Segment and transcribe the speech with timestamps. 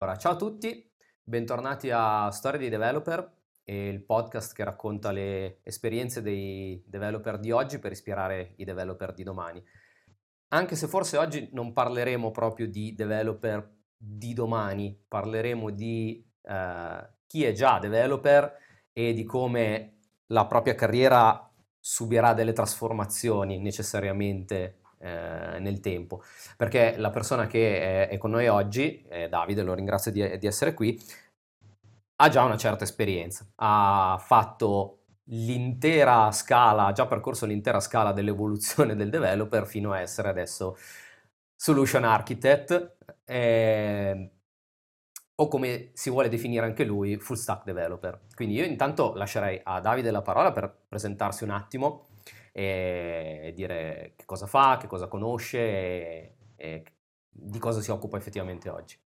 [0.00, 0.88] Allora, ciao a tutti,
[1.24, 3.32] bentornati a Storia di Developer,
[3.64, 9.24] il podcast che racconta le esperienze dei developer di oggi per ispirare i developer di
[9.24, 9.60] domani.
[10.50, 17.42] Anche se forse oggi non parleremo proprio di developer di domani, parleremo di eh, chi
[17.42, 18.56] è già developer
[18.92, 26.22] e di come la propria carriera subirà delle trasformazioni necessariamente eh, nel tempo.
[26.56, 30.46] Perché la persona che è, è con noi oggi, eh, Davide, lo ringrazio di, di
[30.46, 31.00] essere qui,
[32.20, 38.96] ha già una certa esperienza, ha fatto l'intera scala, ha già percorso l'intera scala dell'evoluzione
[38.96, 40.76] del developer fino a essere adesso
[41.54, 44.30] solution architect, eh,
[45.40, 48.20] o come si vuole definire anche lui, full stack developer.
[48.34, 52.07] Quindi io intanto lascerei a Davide la parola per presentarsi un attimo
[52.52, 56.84] e dire che cosa fa, che cosa conosce e, e
[57.28, 58.96] di cosa si occupa effettivamente oggi.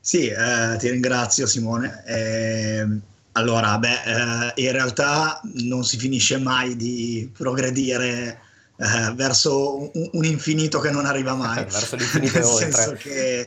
[0.00, 2.02] Sì, eh, ti ringrazio Simone.
[2.06, 2.86] Eh,
[3.32, 8.40] allora, beh, eh, in realtà non si finisce mai di progredire
[8.76, 11.64] eh, verso un, un, infinito che non arriva mai.
[11.70, 12.72] verso l'infinito Nel oltre.
[12.72, 13.46] senso che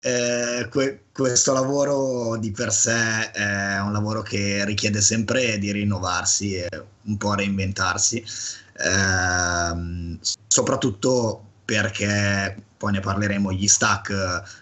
[0.00, 6.54] eh, que- questo lavoro di per sé è un lavoro che richiede sempre di rinnovarsi
[6.54, 6.68] e
[7.02, 14.10] un po' reinventarsi, eh, soprattutto perché poi ne parleremo, gli stack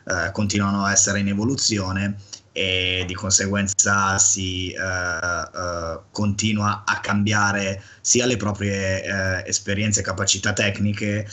[0.05, 2.17] eh, continuano a essere in evoluzione
[2.59, 10.03] e di conseguenza si uh, uh, continua a cambiare sia le proprie uh, esperienze e
[10.03, 11.29] capacità tecniche,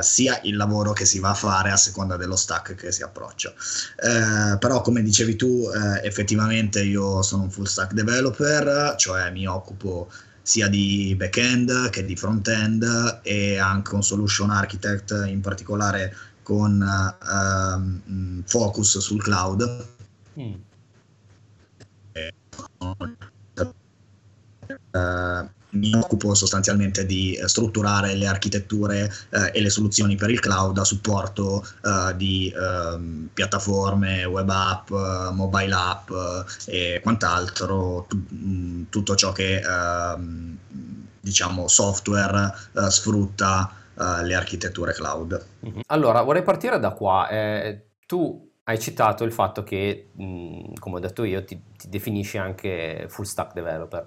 [0.00, 3.52] sia il lavoro che si va a fare a seconda dello stack che si approccia.
[4.58, 5.68] però come dicevi tu,
[6.02, 10.10] effettivamente io sono un full stack developer, cioè mi occupo
[10.40, 18.42] sia di back-end che di front-end e anche un solution architect in particolare con uh,
[18.46, 19.96] focus sul cloud
[20.38, 20.54] Mm.
[24.92, 30.78] Uh, mi occupo sostanzialmente di strutturare le architetture uh, e le soluzioni per il cloud
[30.78, 34.90] a supporto uh, di ehm, piattaforme, web app,
[35.32, 36.10] mobile app
[36.66, 40.56] e quant'altro, t- mm, tutto ciò che ehm,
[41.20, 42.54] diciamo software
[42.88, 43.72] sfrutta
[44.22, 45.44] le architetture cloud.
[45.88, 47.28] Allora, vorrei partire da qua.
[47.28, 52.36] Eh, tu hai citato il fatto che, mh, come ho detto io, ti, ti, definisci
[52.36, 54.06] anche full stack developer.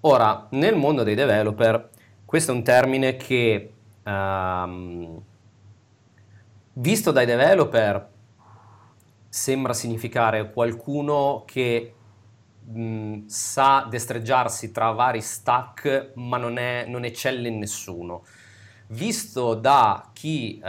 [0.00, 1.88] Ora, nel mondo dei developer,
[2.26, 3.72] questo è un termine che,
[4.04, 5.22] um,
[6.74, 8.10] visto dai developer,
[9.26, 11.94] sembra significare qualcuno che
[12.62, 18.22] mh, sa destreggiarsi tra vari stack, ma non, è, non eccelle in nessuno.
[18.88, 20.66] Visto da chi uh,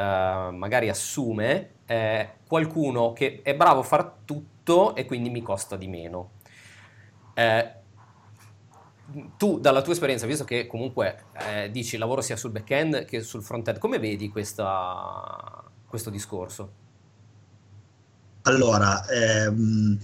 [0.54, 5.88] magari assume, eh, qualcuno che è bravo a far tutto e quindi mi costa di
[5.88, 6.32] meno.
[7.34, 7.74] Eh,
[9.38, 13.44] tu, dalla tua esperienza, visto che comunque eh, dici lavoro sia sul back-end che sul
[13.44, 16.84] front-end, come vedi questa, questo discorso?
[18.44, 20.00] Allora, ehm,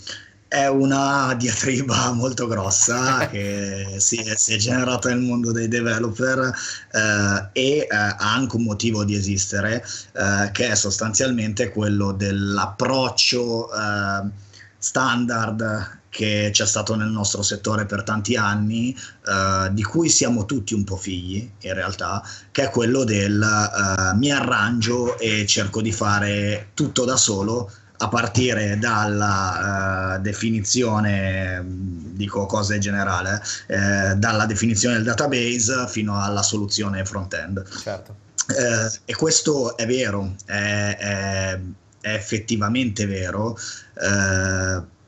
[0.52, 6.54] è una diatriba molto grossa che si è, si è, generata nel mondo dei developer
[6.92, 9.82] eh, e eh, ha anche un motivo di esistere
[10.12, 14.30] eh, che è sostanzialmente quello dell'approccio eh,
[14.78, 20.74] standard che c'è stato nel nostro settore per tanti anni, eh, di cui siamo tutti
[20.74, 25.94] un po' figli in realtà, che è quello del eh, mi arrangio e cerco di
[25.94, 34.96] fare tutto da solo a partire dalla uh, definizione, dico cose generale, eh, dalla definizione
[34.96, 37.64] del database fino alla soluzione front-end.
[37.80, 38.16] Certo.
[38.48, 41.60] Eh, e questo è vero, è, è,
[42.02, 43.56] è effettivamente vero.
[43.94, 45.00] Eh,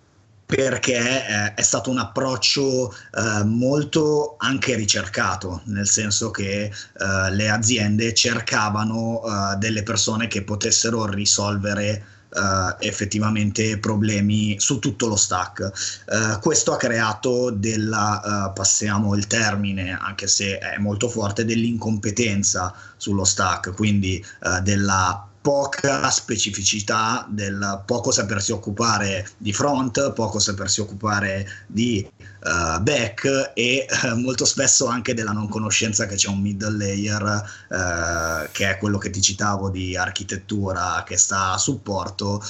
[0.46, 6.72] perché è, stato un approccio eh, molto anche ricercato, nel senso che eh,
[7.32, 15.16] le aziende cercavano eh, delle persone che potessero risolvere uh, effettivamente problemi su tutto lo
[15.16, 15.72] stack.
[16.08, 22.74] Uh, questo ha creato della, uh, passiamo il termine, anche se è molto forte, dell'incompetenza
[22.98, 24.24] sullo stack, quindi
[24.62, 33.52] della poca specificità del poco sapersi occupare di front, poco sapersi occupare di uh, back
[33.54, 38.70] e uh, molto spesso anche della non conoscenza che c'è un middle layer uh, che
[38.70, 42.42] è quello che ti citavo di architettura che sta a supporto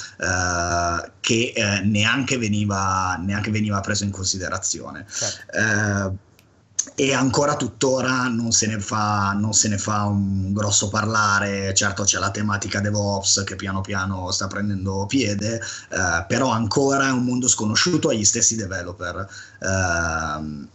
[1.20, 1.52] che
[1.82, 5.04] neanche veniva, neanche, veniva, preso in considerazione.
[5.08, 6.32] Certo
[6.94, 12.04] e ancora tuttora non se, ne fa, non se ne fa un grosso parlare, certo
[12.04, 17.24] c'è la tematica DevOps che piano piano sta prendendo piede, eh, però ancora è un
[17.24, 19.26] mondo sconosciuto agli stessi developer.
[19.60, 20.72] Eh,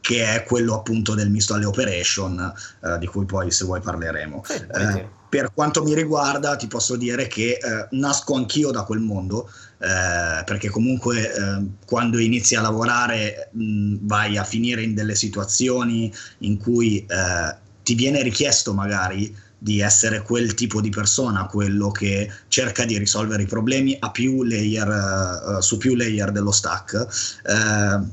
[0.00, 2.52] che è quello appunto del misto alle operation,
[2.84, 4.42] eh, di cui poi se vuoi parleremo.
[4.48, 9.50] Eh, per quanto mi riguarda, ti posso dire che eh, nasco anch'io da quel mondo,
[9.82, 16.12] eh, perché comunque eh, quando inizi a lavorare mh, vai a finire in delle situazioni
[16.38, 22.30] in cui eh, ti viene richiesto magari di essere quel tipo di persona, quello che
[22.48, 27.06] cerca di risolvere i problemi a più layer, uh, su più layer dello stack.
[27.44, 28.10] Uh,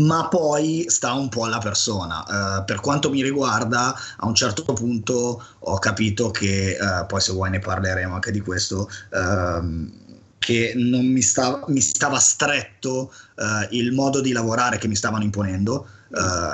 [0.00, 2.24] ma poi sta un po' alla persona.
[2.60, 7.32] Uh, per quanto mi riguarda, a un certo punto ho capito che, uh, poi se
[7.32, 10.06] vuoi ne parleremo anche di questo, uh,
[10.38, 15.24] che non mi, sta, mi stava stretto eh, il modo di lavorare che mi stavano
[15.24, 15.86] imponendo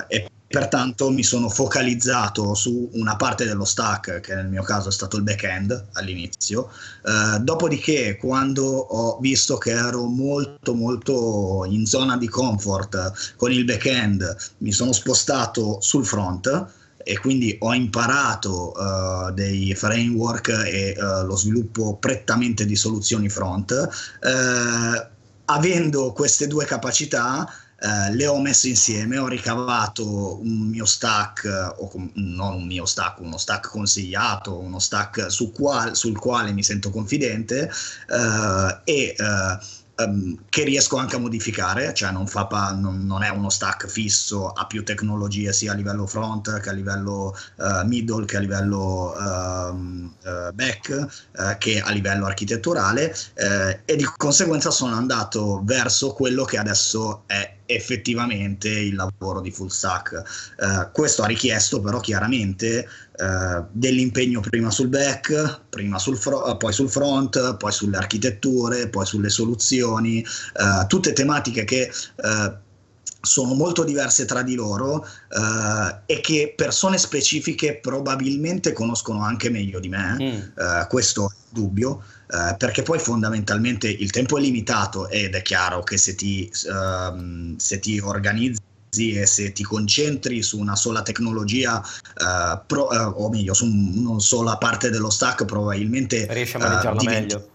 [0.08, 4.92] e Pertanto mi sono focalizzato su una parte dello stack, che nel mio caso è
[4.92, 6.70] stato il back-end all'inizio.
[7.04, 13.64] Eh, dopodiché, quando ho visto che ero molto molto in zona di comfort con il
[13.64, 16.66] back-end, mi sono spostato sul front
[17.04, 23.70] e quindi ho imparato uh, dei framework e uh, lo sviluppo prettamente di soluzioni front.
[24.22, 25.12] Uh,
[25.46, 27.46] avendo queste due capacità,
[27.84, 32.86] eh, le ho messe insieme, ho ricavato un mio stack, o com- non un mio
[32.86, 37.70] stack, uno stack consigliato, uno stack su qual- sul quale mi sento confidente
[38.08, 39.64] uh, e uh,
[39.96, 44.48] Um, che riesco anche a modificare, cioè non, pa- non, non, è uno stack fisso,
[44.48, 49.14] ha più tecnologie sia a livello front che a livello uh, middle che a livello
[49.16, 53.14] uh, uh, back che a livello architetturale
[53.84, 59.68] e di conseguenza sono andato verso quello che adesso è effettivamente il lavoro di full
[59.68, 60.22] stack.
[60.58, 62.88] Uh, questo ha richiesto però chiaramente
[63.18, 69.06] uh, dell'impegno prima sul back, prima sul fro- poi sul front, poi sulle architetture, poi
[69.06, 71.90] sulle soluzioni, uh, tutte tematiche che
[73.24, 79.80] sono molto diverse tra di loro uh, e che persone specifiche probabilmente conoscono anche meglio
[79.80, 80.40] di me, mm.
[80.54, 85.82] uh, questo è dubbio, uh, perché poi fondamentalmente il tempo è limitato ed è chiaro
[85.82, 88.62] che se ti, uh, se ti organizzi
[89.12, 94.18] e se ti concentri su una sola tecnologia, uh, pro, uh, o meglio, su una
[94.20, 97.48] sola parte dello stack, probabilmente riesci a maneggiarla meglio.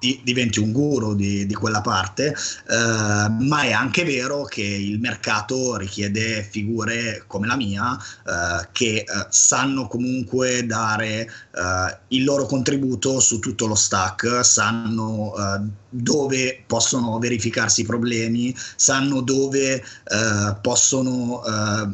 [0.00, 5.00] Di, diventi un guru di, di quella parte, eh, ma è anche vero che il
[5.00, 12.46] mercato richiede figure come la mia eh, che eh, sanno comunque dare eh, il loro
[12.46, 20.56] contributo su tutto lo stack, sanno eh, dove possono verificarsi i problemi, sanno dove eh,
[20.60, 21.42] possono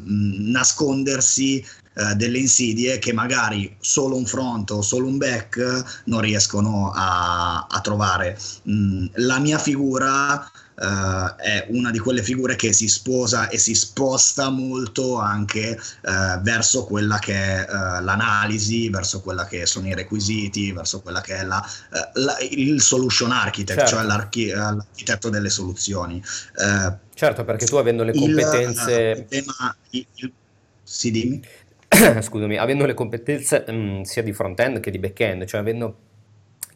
[0.05, 1.65] nascondersi
[1.97, 7.67] eh, delle insidie che magari solo un front o solo un back non riescono a,
[7.69, 8.37] a trovare.
[8.69, 13.77] Mm, la mia figura Uh, è una di quelle figure che si sposa e si
[13.77, 19.95] sposta molto anche uh, verso quella che è uh, l'analisi, verso quella che sono i
[19.95, 21.65] requisiti, verso quella che è la,
[22.15, 23.95] la, il solution architect, certo.
[23.95, 26.21] cioè l'archi- l'architetto delle soluzioni.
[27.15, 29.15] certo, perché tu avendo le competenze...
[29.17, 30.33] Il tema, il, il,
[30.83, 31.43] sì, dimmi.
[32.21, 35.97] scusami, avendo le competenze mh, mm, sia di front-end che di back-end, cioè avendo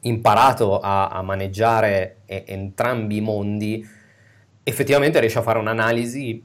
[0.03, 3.87] imparato a, a maneggiare e, entrambi i mondi,
[4.63, 6.44] effettivamente riesci a fare un'analisi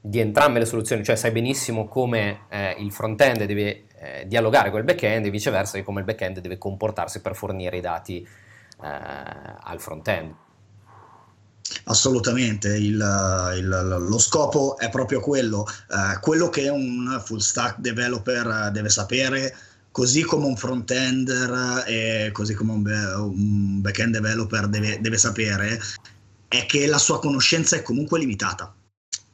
[0.00, 4.84] di entrambe le soluzioni, cioè sai benissimo come eh, il front-end deve eh, dialogare il
[4.84, 9.80] back-end e viceversa, e come il back-end deve comportarsi per fornire i dati eh, al
[9.80, 10.34] front-end.
[11.84, 18.70] Assolutamente, il, il, lo scopo è proprio quello, eh, quello che un full stack developer
[18.70, 19.56] deve sapere,
[19.90, 25.80] così come un front-ender e così come un, un back-end developer deve, deve sapere,
[26.48, 28.74] è che la sua conoscenza è comunque limitata.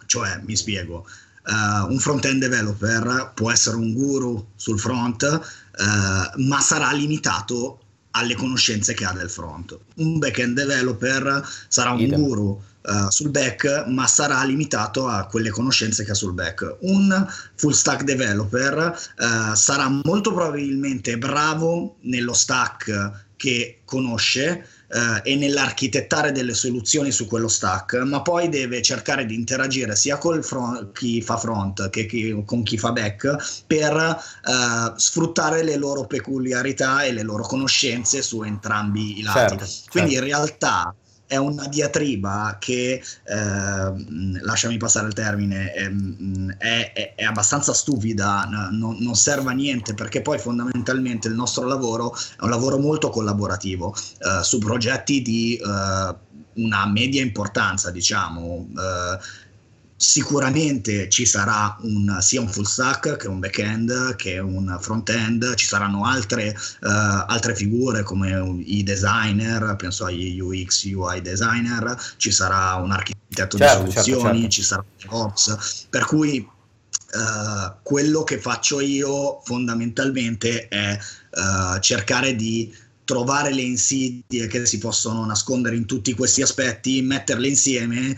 [0.06, 1.06] Cioè, mi spiego,
[1.49, 8.35] Uh, un front-end developer può essere un guru sul front, uh, ma sarà limitato alle
[8.35, 9.79] conoscenze che ha del front.
[9.97, 12.21] Un back-end developer sarà un Idem.
[12.21, 16.77] guru uh, sul back, ma sarà limitato a quelle conoscenze che ha sul back.
[16.81, 25.37] Un full stack developer uh, sarà molto probabilmente bravo nello stack che conosce, eh, e
[25.37, 30.40] nell'architettare delle soluzioni su quello stack, ma poi deve cercare di interagire sia con
[30.92, 37.02] chi fa front che chi, con chi fa back per eh, sfruttare le loro peculiarità
[37.02, 39.57] e le loro conoscenze su entrambi i lati.
[39.59, 40.25] Certo, Quindi certo.
[40.25, 40.95] in realtà
[41.28, 48.49] è una diatriba che, eh, lasciami passare il termine, ehm, è, è, è abbastanza stupida,
[48.50, 53.11] non, non, serve a niente perché poi fondamentalmente il nostro lavoro è un lavoro molto
[53.11, 56.16] collaborativo eh, su progetti di eh,
[56.54, 58.66] una media importanza, diciamo.
[58.76, 59.47] Eh,
[60.00, 65.67] sicuramente ci sarà un, sia un full stack che un back-end che un front-end, ci
[65.67, 66.87] saranno altre, uh,
[67.26, 73.83] altre figure come i designer, penso agli UX, UI designer, ci sarà un architetto certo,
[73.83, 74.49] di certo, soluzioni, certo, certo.
[74.49, 76.49] ci sarà un DevOps, per cui
[77.11, 80.99] Uh, quello che faccio io fondamentalmente è
[81.31, 82.71] uh, cercare di
[83.05, 88.14] trovare le insidie che si possono nascondere in tutti questi aspetti, metterle insieme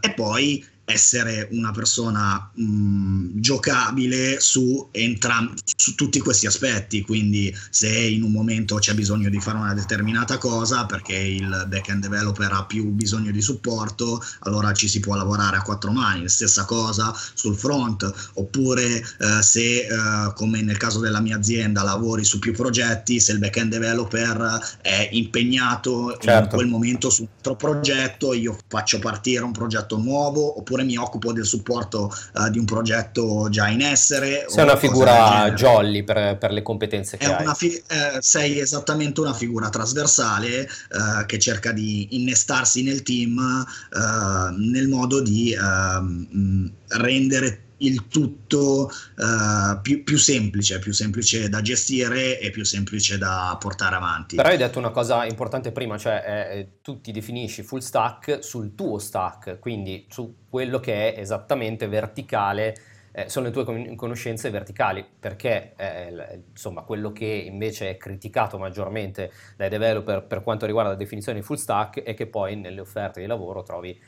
[0.00, 7.88] e poi essere una persona mh, giocabile su, entram- su tutti questi aspetti, quindi se
[7.88, 12.64] in un momento c'è bisogno di fare una determinata cosa perché il backend developer ha
[12.64, 17.54] più bisogno di supporto, allora ci si può lavorare a quattro mani, stessa cosa sul
[17.54, 19.88] front, oppure eh, se eh,
[20.34, 25.08] come nel caso della mia azienda lavori su più progetti, se il backend developer è
[25.12, 26.42] impegnato certo.
[26.44, 30.84] in quel momento su un altro progetto, io faccio partire un progetto nuovo oppure oppure
[30.84, 34.46] mi occupo del supporto uh, di un progetto già in essere.
[34.48, 37.46] Sei una figura jolly per, per, le competenze che hai.
[37.54, 44.54] Fi- eh, sei esattamente una figura trasversale eh, che cerca di innestarsi nel team eh,
[44.56, 52.38] nel modo di ehm, rendere il tutto uh, più, più, semplice, più semplice da gestire
[52.38, 54.36] e più semplice da portare avanti.
[54.36, 58.74] Però hai detto una cosa importante prima, cioè eh, tu ti definisci full stack sul
[58.74, 62.74] tuo stack, quindi su quello che è esattamente verticale,
[63.12, 69.32] eh, sono le tue conoscenze verticali, perché eh, insomma quello che invece è criticato maggiormente
[69.56, 73.20] dai developer per quanto riguarda la definizione di full stack è che poi nelle offerte
[73.20, 73.98] di lavoro trovi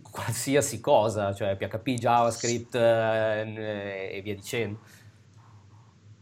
[0.00, 4.78] qualsiasi cosa, cioè PHP, JavaScript eh, e via dicendo.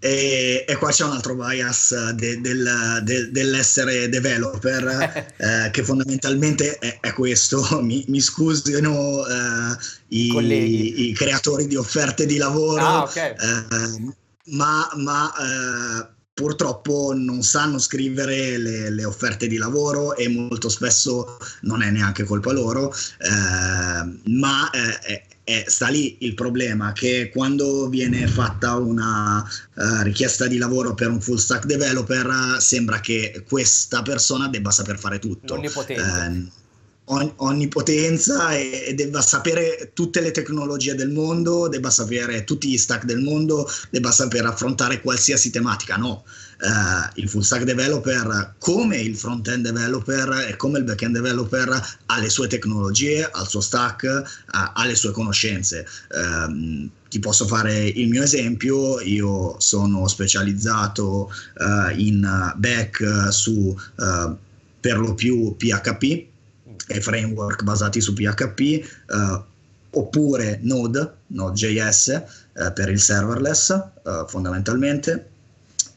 [0.03, 6.79] E, e, qua c'è un altro bias de, del, de, dell'essere developer eh, che fondamentalmente
[6.79, 9.77] è, è questo mi, mi scusino eh,
[10.09, 13.33] i, i, creatori di offerte di lavoro ah, okay.
[13.33, 14.15] eh,
[14.53, 21.37] ma, ma eh, purtroppo non sanno scrivere le, le, offerte di lavoro e molto spesso
[21.63, 27.91] non è neanche colpa loro, eh, ma eh, eh, sta lì il problema che quando
[27.91, 34.01] viene fatta una uh, richiesta di lavoro per un full stack developer sembra che questa
[34.01, 35.55] persona debba saper fare tutto.
[35.55, 36.59] Onnipotente
[37.37, 43.05] onnipotenza e, e, debba sapere tutte le tecnologie del mondo, debba sapere tutti gli stack
[43.05, 45.97] del mondo, debba saper affrontare qualsiasi tematica.
[45.97, 46.25] No,
[46.61, 52.19] uh, il full stack developer, come il front-end developer e come il back-end developer, ha
[52.19, 54.05] le sue tecnologie, ha il suo stack,
[54.47, 55.87] ha, ha le sue conoscenze.
[56.11, 63.77] Uh, ti posso fare il mio esempio, io sono specializzato uh, in back su
[64.81, 66.30] per lo più PHP
[66.91, 68.85] e framework basati su PHP, eh,
[69.93, 75.31] oppure Node, Node.js eh, per il serverless eh, fondamentalmente.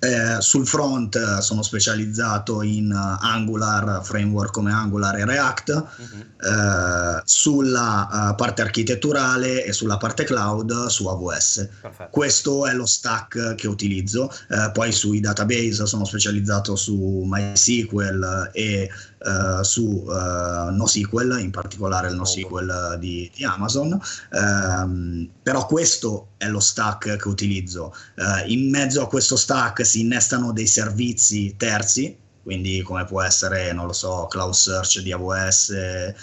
[0.04, 7.22] Eh, sul front eh, sono specializzato in uh, Angular, framework come Angular e React, uh-huh.
[7.24, 11.70] sulla uh, parte architetturale e sulla parte cloud su AWS.
[11.82, 12.10] Perfetto.
[12.12, 14.30] Questo è lo stack che utilizzo.
[14.74, 18.90] poi sui database sono specializzato su MySQL e
[19.24, 26.48] Uh, su uh, NoSQL, in particolare il NoSQL di, di Amazon, uh, però questo è
[26.50, 27.96] lo stack che utilizzo.
[28.18, 33.72] Uh, in mezzo a questo stack si innestano dei servizi terzi, quindi come può essere,
[33.72, 36.14] non lo so, Cloud Search di AWS eh,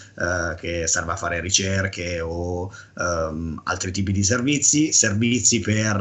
[0.59, 5.99] che serve a fare ricerche o ehm, altri tipi di servizi, servizi per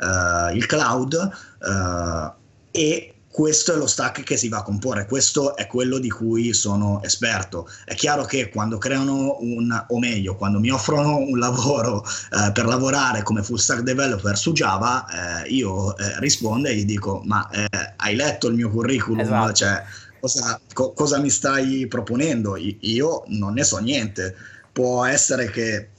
[0.00, 2.32] eh, il cloud eh,
[2.70, 6.54] e questo è lo stack che si va a comporre, questo è quello di cui
[6.54, 7.68] sono esperto.
[7.84, 12.64] È chiaro che quando creano un, o meglio, quando mi offrono un lavoro eh, per
[12.64, 17.46] lavorare come full stack developer su Java, eh, io eh, rispondo e gli dico, ma
[17.50, 19.20] eh, hai letto il mio curriculum?
[19.20, 19.52] Esatto.
[19.52, 19.84] Cioè,
[20.18, 22.56] cosa, co- cosa mi stai proponendo?
[22.56, 24.34] Io non ne so niente.
[24.72, 25.90] Può essere che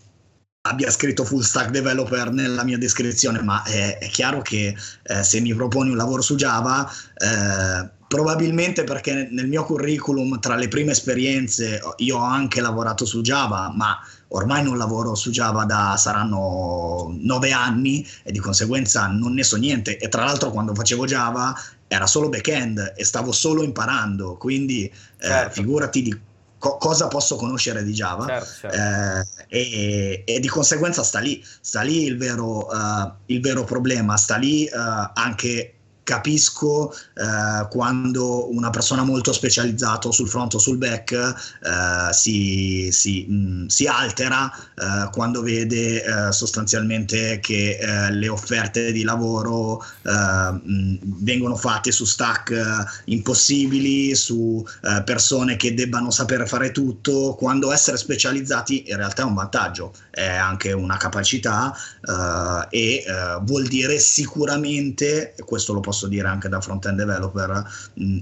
[0.69, 5.39] abbia scritto full stack developer nella mia descrizione, ma è, è chiaro che eh, se
[5.39, 10.91] mi proponi un lavoro su Java, eh, probabilmente perché nel mio curriculum tra le prime
[10.91, 13.97] esperienze io ho anche lavorato su Java, ma
[14.29, 19.57] ormai non lavoro su Java da saranno nove anni e di conseguenza non ne so
[19.57, 19.97] niente.
[19.97, 21.53] E tra l'altro quando facevo Java
[21.87, 25.53] era solo back-end e stavo solo imparando, quindi eh, certo.
[25.53, 26.17] figurati di
[26.57, 28.77] co- cosa posso conoscere di Java certo, certo.
[28.77, 29.25] Eh,
[29.59, 34.35] e, e, di conseguenza sta lì, sta lì il vero, uh, il vero problema, sta
[34.37, 35.76] lì uh, anche
[36.07, 43.25] capisco eh, quando una persona molto specializzata sul front o sul back eh, si, si,
[43.27, 49.83] mh, mm, si, altera eh, quando vede eh, sostanzialmente che eh, le offerte di lavoro
[50.03, 54.65] mh, eh, mm, vengono fatte su stack impossibili, su
[55.03, 60.25] persone che debbano sapere fare tutto, quando essere specializzati in realtà è un vantaggio, è
[60.25, 61.75] anche una capacità
[62.69, 63.03] e
[63.41, 67.65] vuol dire sicuramente, questo lo posso posso dire anche da front-end developer,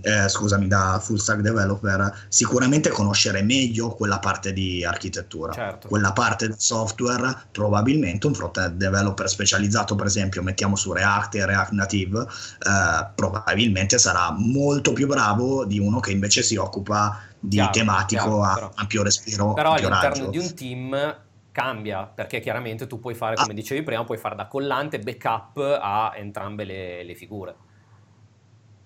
[0.02, 5.52] eh, scusami, da full stack developer, sicuramente conoscere meglio quella parte di architettura.
[5.52, 5.90] Certo.
[5.90, 11.46] Quella parte del software, probabilmente un front-end developer specializzato, per esempio, mettiamo su React e
[11.46, 17.58] React Native, eh, probabilmente sarà molto più bravo di uno che invece si occupa di
[17.58, 18.72] chiaro, tematico chiaro, a però.
[18.76, 19.54] ampio respiro.
[19.54, 20.30] Però all'interno raggio.
[20.30, 21.24] di un team
[21.56, 23.56] cambia, perché chiaramente tu puoi fare, come ah.
[23.56, 27.56] dicevi prima, puoi fare da collante backup a entrambe le, le figure.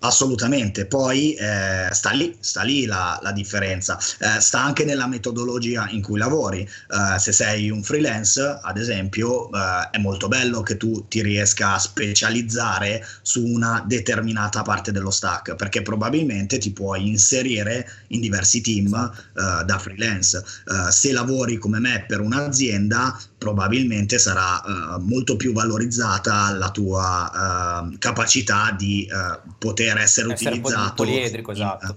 [0.02, 5.88] Assolutamente, poi eh, sta lì, sta lì la, la differenza, eh, sta anche nella metodologia
[5.90, 6.62] in cui lavori.
[6.62, 11.74] Eh, se sei un freelance, ad esempio, eh, è molto bello che tu ti riesca
[11.74, 18.62] a specializzare su una determinata parte dello stack, perché probabilmente ti puoi inserire in diversi
[18.62, 20.42] team eh, da freelance.
[20.66, 27.80] Eh, se lavori come me per un'azienda, probabilmente sarà uh, molto più valorizzata la tua
[27.90, 31.86] uh, capacità di uh, poter essere, essere utilizzato poliedrico, esatto.
[31.86, 31.94] In,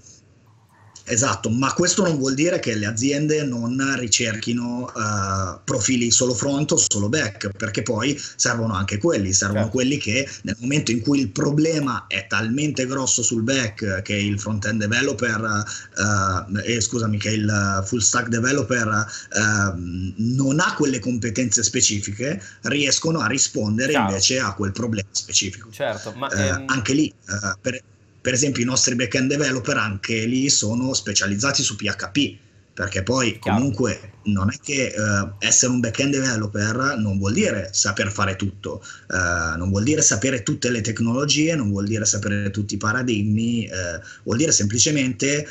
[1.06, 6.72] Esatto, ma questo non vuol dire che le aziende non ricerchino uh, profili solo front
[6.72, 9.76] o solo back, perché poi servono anche quelli, servono certo.
[9.76, 14.40] quelli che nel momento in cui il problema è talmente grosso sul back che il
[14.40, 19.74] front-end developer, uh, eh, scusami, che il full stack developer uh,
[20.16, 24.08] non ha quelle competenze specifiche, riescono a rispondere Chiaro.
[24.08, 25.70] invece a quel problema specifico.
[25.70, 26.64] Certo, ma ehm...
[26.66, 27.12] anche lì,
[27.60, 27.82] per
[28.24, 32.36] per esempio i nostri backend developer anche lì sono specializzati su PHP
[32.72, 33.58] perché poi Chiaro.
[33.58, 38.82] comunque non è che uh, essere un backend developer non vuol dire saper fare tutto,
[39.10, 43.68] uh, non vuol dire sapere tutte le tecnologie, non vuol dire sapere tutti i paradigmi,
[43.70, 45.46] uh, vuol dire semplicemente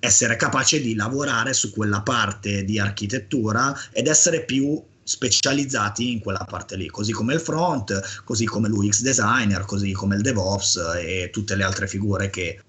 [0.00, 6.44] essere capace di lavorare su quella parte di architettura ed essere più specializzati in quella
[6.48, 11.30] parte lì, così come il front, così come l'UX designer, così come il DevOps e
[11.30, 12.60] tutte le altre figure che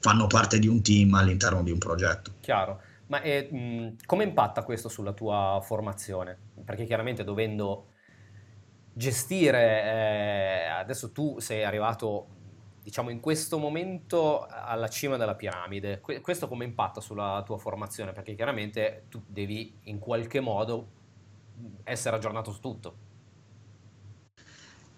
[0.00, 2.32] fanno parte di un team all'interno di un progetto.
[2.40, 2.80] Chiaro.
[3.06, 6.36] Ma eh, mh, come impatta questo sulla tua formazione?
[6.64, 7.86] Perché chiaramente dovendo
[8.92, 12.26] gestire, eh, adesso tu sei arrivato,
[12.82, 18.12] diciamo, in questo momento alla cima della piramide, que- questo come impatta sulla tua formazione?
[18.12, 20.94] Perché chiaramente tu devi in qualche modo
[21.84, 23.06] essere aggiornato su tutto.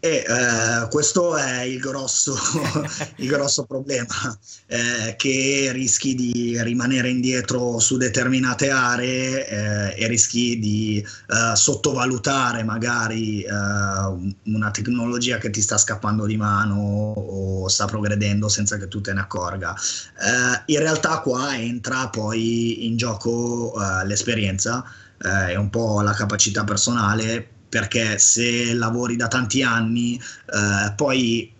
[0.01, 2.37] E eh, questo è il grosso,
[3.17, 10.61] il grosso problema, eh, che rischi di rimanere indietro su determinate aree eh, e rischi
[10.61, 16.77] di eh, sottovalutare magari eh, una tecnologia che ti sta scappando di mano
[17.17, 19.75] o sta progredendo senza che tu te ne accorga.
[19.75, 24.85] Eh, in realtà qua entra poi in gioco l'esperienza
[25.23, 31.53] eh, è un po' la capacità personale perché se lavori da tanti anni eh, poi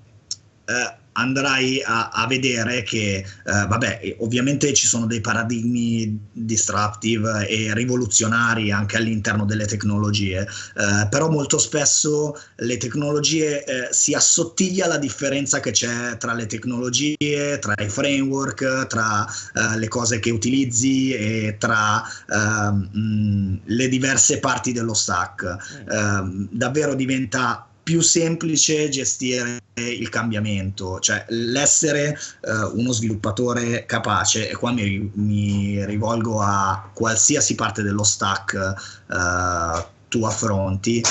[0.65, 7.75] eh, andrai a, a vedere che, eh, vabbè, ovviamente ci sono dei paradigmi disruptive e
[7.75, 14.99] rivoluzionari anche all'interno delle tecnologie, eh, però molto spesso le tecnologie eh, si assottiglia la
[14.99, 21.13] differenza che c'è tra le tecnologie, tra i framework, tra eh, le cose che utilizzi
[21.13, 25.45] e tra mh, ehm, le diverse parti dello stack.
[25.45, 25.91] Mm.
[25.91, 34.55] Ehm, davvero diventa più semplice gestire il cambiamento, cioè l'essere uh, uno sviluppatore capace, e
[34.55, 38.75] qua mi, mi, rivolgo a qualsiasi parte dello stack
[39.07, 41.03] uh, tu affronti,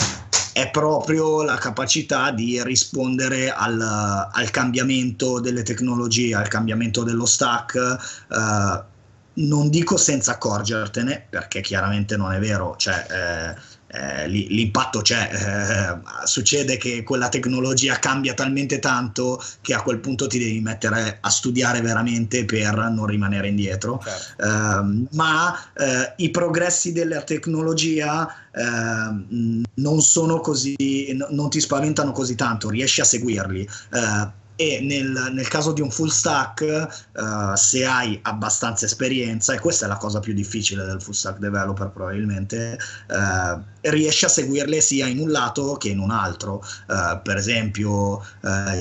[0.53, 7.97] è proprio la capacità di rispondere al, al cambiamento delle tecnologie, al cambiamento dello stack.
[8.29, 8.95] Uh,
[9.39, 16.25] non dico senza accorgertene, perché chiaramente non è vero, cioè, eh, eh, l'impatto c'è, eh,
[16.25, 21.29] succede che quella tecnologia cambia talmente tanto che a quel punto ti devi mettere a
[21.29, 24.43] studiare veramente per non rimanere indietro, certo.
[24.43, 32.35] eh, ma eh, i progressi della tecnologia ehm, non sono così, non ti spaventano così
[32.35, 33.67] tanto, riesci a seguirli.
[34.59, 39.85] E nel, nel, caso di un full stack, uh, se hai abbastanza esperienza, e questa
[39.85, 45.05] è la cosa più difficile del full stack developer probabilmente, uh, riesci a seguirle sia
[45.05, 46.63] in un lato che in un altro.
[46.87, 48.25] Uh, per esempio,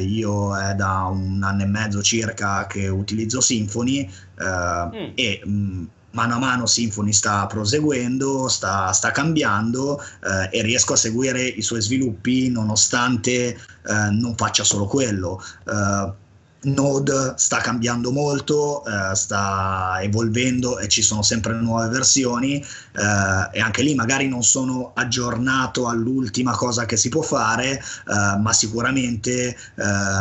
[0.00, 4.10] io è da un anno e mezzo circa che utilizzo Symfony
[4.42, 5.10] mm.
[5.14, 5.40] e...
[5.44, 5.84] Mh, mm,
[6.16, 11.62] mano a mano Symfony sta proseguendo, sta, sta cambiando eh, e riesco a seguire i
[11.62, 15.40] suoi sviluppi nonostante eh, non faccia solo quello.
[15.64, 16.24] Eh,
[16.66, 23.61] Node sta cambiando molto, eh, sta evolvendo e ci sono sempre nuove versioni eh, e
[23.61, 29.48] anche lì magari non sono aggiornato all'ultima cosa che si può fare, eh, ma sicuramente
[29.48, 29.55] eh,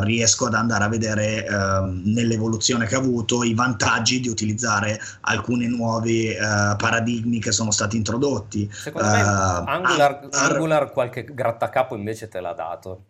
[0.02, 5.68] riesco ad andare a vedere ehm, nell'evoluzione che ha avuto i vantaggi di utilizzare alcuni
[5.68, 8.70] nuovi eh, paradigmi che sono stati introdotti.
[8.72, 13.06] Secondo me eh, Angular, Angular qualche grattacapo invece te l'ha dato.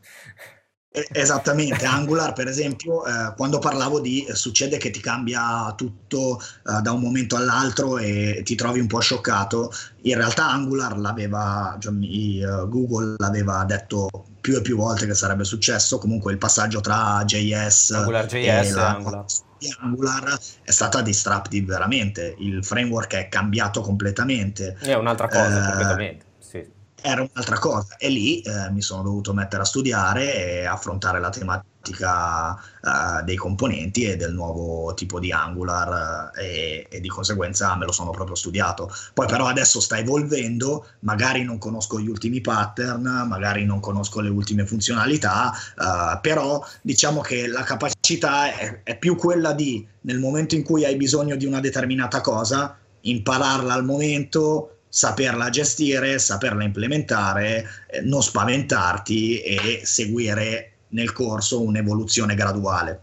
[1.12, 6.82] Esattamente, Angular per esempio, eh, quando parlavo di eh, succede che ti cambia tutto eh,
[6.82, 9.72] da un momento all'altro e ti trovi un po' scioccato,
[10.04, 15.44] in realtà Angular l'aveva, cioè, uh, Google l'aveva detto più e più volte che sarebbe
[15.44, 19.26] successo, comunque il passaggio tra JS Angular, JS e, la, Angular.
[19.80, 24.78] Angular è stata disruptive veramente, il framework è cambiato completamente.
[24.80, 26.25] È un'altra cosa eh, completamente
[27.06, 31.30] era un'altra cosa e lì eh, mi sono dovuto mettere a studiare e affrontare la
[31.30, 37.76] tematica uh, dei componenti e del nuovo tipo di Angular uh, e, e, di conseguenza
[37.76, 38.92] me lo sono proprio studiato.
[39.14, 44.30] Poi però adesso sta evolvendo, magari non conosco gli ultimi pattern, magari non conosco le
[44.30, 50.56] ultime funzionalità, uh, però diciamo che la capacità è, è più quella di nel momento
[50.56, 57.68] in cui hai bisogno di una determinata cosa, impararla al momento, saperla gestire, saperla implementare,
[57.88, 63.02] eh, non spaventarti e seguire nel corso un'evoluzione graduale.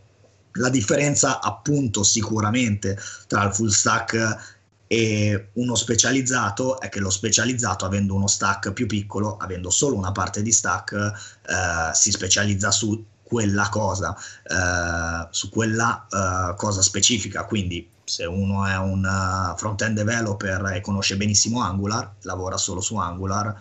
[0.52, 7.84] La differenza appunto sicuramente tra il full stack e uno specializzato è che lo specializzato
[7.84, 13.04] avendo uno stack più piccolo, avendo solo una parte di stack, eh, si specializza su
[13.22, 19.96] quella cosa, eh, su quella eh, cosa specifica, quindi se uno è un uh, front-end
[19.96, 23.54] developer e conosce benissimo Angular, lavora solo su Angular,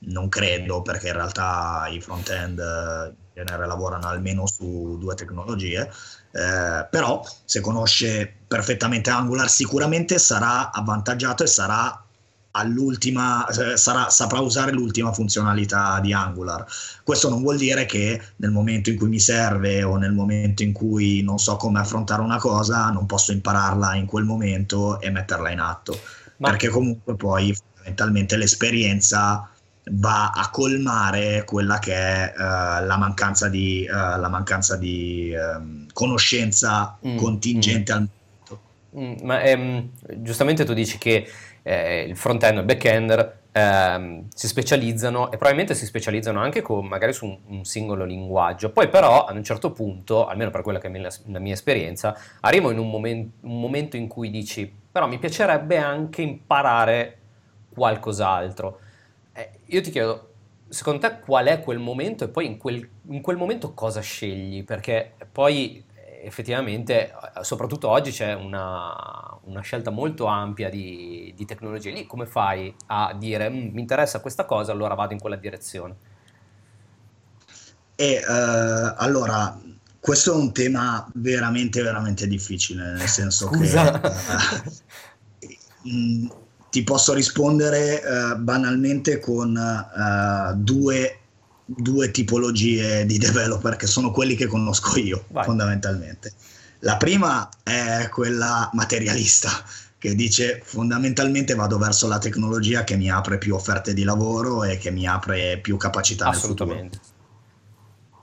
[0.00, 5.90] non credo perché in realtà i front-end uh, in genere lavorano almeno su due tecnologie,
[6.32, 12.04] eh, però se conosce perfettamente Angular sicuramente sarà avvantaggiato e sarà
[12.52, 16.64] all'ultima, sarà, saprà usare l'ultima funzionalità di Angular.
[17.04, 20.72] Questo non vuol dire che nel momento in cui mi serve o nel momento in
[20.72, 25.50] cui non so come affrontare una cosa, non posso impararla in quel momento e metterla
[25.50, 25.98] in atto.
[26.38, 26.48] Ma...
[26.50, 29.48] Perché comunque poi fondamentalmente l'esperienza
[29.92, 35.86] va a colmare quella che è uh, la mancanza di, uh, la mancanza di um,
[35.92, 37.96] conoscenza mm, contingente mm.
[37.96, 38.60] al momento.
[38.96, 41.26] Mm, ma ehm, giustamente tu dici che
[41.70, 46.84] eh, il front-end e il back-end ehm, si specializzano e probabilmente si specializzano anche con,
[46.84, 48.70] magari su un, un, singolo linguaggio.
[48.72, 52.18] Poi però ad un certo punto, almeno per quella che è la, la mia esperienza,
[52.40, 57.18] arrivo in un, moment, un momento in cui dici però mi piacerebbe anche imparare
[57.72, 58.80] qualcos'altro.
[59.32, 60.30] Eh, io ti chiedo,
[60.68, 64.64] secondo te qual è quel momento e poi in quel, in quel momento cosa scegli?
[64.64, 65.84] Perché poi
[66.22, 71.90] effettivamente, soprattutto oggi c'è una, una scelta molto ampia di, di, tecnologie.
[71.90, 75.96] Lì come fai a dire mm, mi interessa questa cosa, allora vado in quella direzione?
[77.94, 79.60] E uh, allora,
[79.98, 84.00] questo è un tema veramente, veramente difficile, nel senso Scusa.
[84.00, 86.32] che uh, mh,
[86.70, 89.58] ti posso rispondere uh, banalmente con
[90.56, 91.19] due
[91.76, 95.44] due tipologie di developer che sono quelli che conosco io Vai.
[95.44, 96.32] fondamentalmente.
[96.80, 99.50] La prima è quella materialista
[99.98, 104.78] che dice fondamentalmente vado verso la tecnologia che mi apre più offerte di lavoro e
[104.78, 106.98] che mi apre più capacità Assolutamente.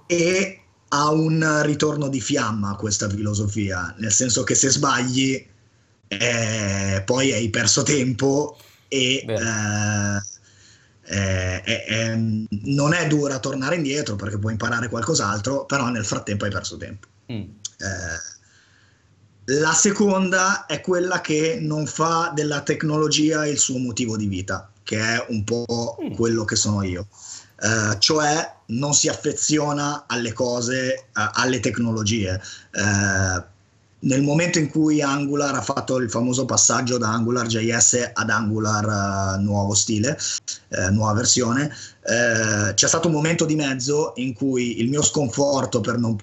[0.08, 5.46] E ha un ritorno di fiamma questa filosofia, nel senso che se sbagli
[6.08, 8.58] eh, poi hai perso tempo
[8.88, 10.22] e eh,
[11.10, 16.52] eh, eh, non è dura tornare indietro perché puoi imparare qualcos'altro, però nel frattempo hai
[16.52, 17.08] perso tempo.
[17.32, 17.42] Mm.
[17.42, 18.36] Eh,
[19.60, 25.00] la seconda è quella che non fa della tecnologia il suo motivo di vita, che
[25.00, 26.14] è un po' mm.
[26.16, 27.08] quello che sono io.
[27.60, 32.40] Uh, cioè non si affeziona alle cose, uh, alle tecnologie.
[32.74, 33.42] Uh,
[34.00, 39.42] nel momento in cui Angular ha fatto il famoso passaggio da AngularJS ad Angular uh,
[39.42, 40.18] nuovo stile,
[40.70, 41.72] eh, nuova versione,
[42.04, 46.16] eh, c'è stato un momento di mezzo in cui il mio sconforto per non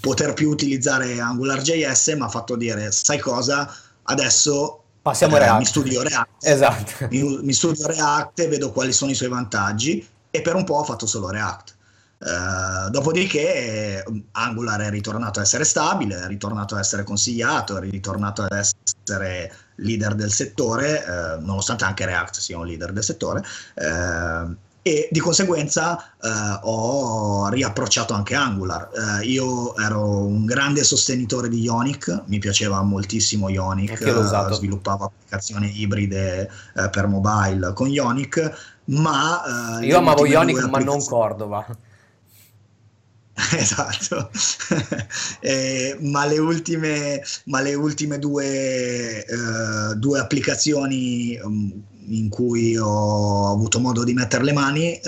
[0.00, 3.70] poter più utilizzare AngularJS mi ha fatto dire, sai cosa,
[4.04, 7.08] adesso Passiamo eh, mi studio React, esatto.
[7.10, 10.74] mi, mi studio React e vedo quali sono i suoi vantaggi e per un po'
[10.74, 11.76] ho fatto solo React.
[12.22, 18.42] Uh, dopodiché Angular è ritornato a essere stabile, è ritornato a essere consigliato, è ritornato
[18.42, 23.42] ad essere leader del settore, uh, nonostante anche React sia un leader del settore.
[23.74, 26.14] Uh, e di conseguenza
[26.62, 28.88] ho riapprocciato anche Angular.
[29.24, 34.02] io ero un grande sostenitore di Ionic, mi piaceva moltissimo Ionic,
[34.54, 36.50] sviluppavo applicazioni ibride
[36.90, 39.78] per mobile con Ionic, ma...
[39.82, 41.66] io amavo Ionic ma non Cordova.
[43.56, 44.30] Esatto,
[45.40, 53.50] eh, ma, le ultime, ma le ultime due, eh, due applicazioni um, in cui ho
[53.50, 55.00] avuto modo di mettere le mani eh,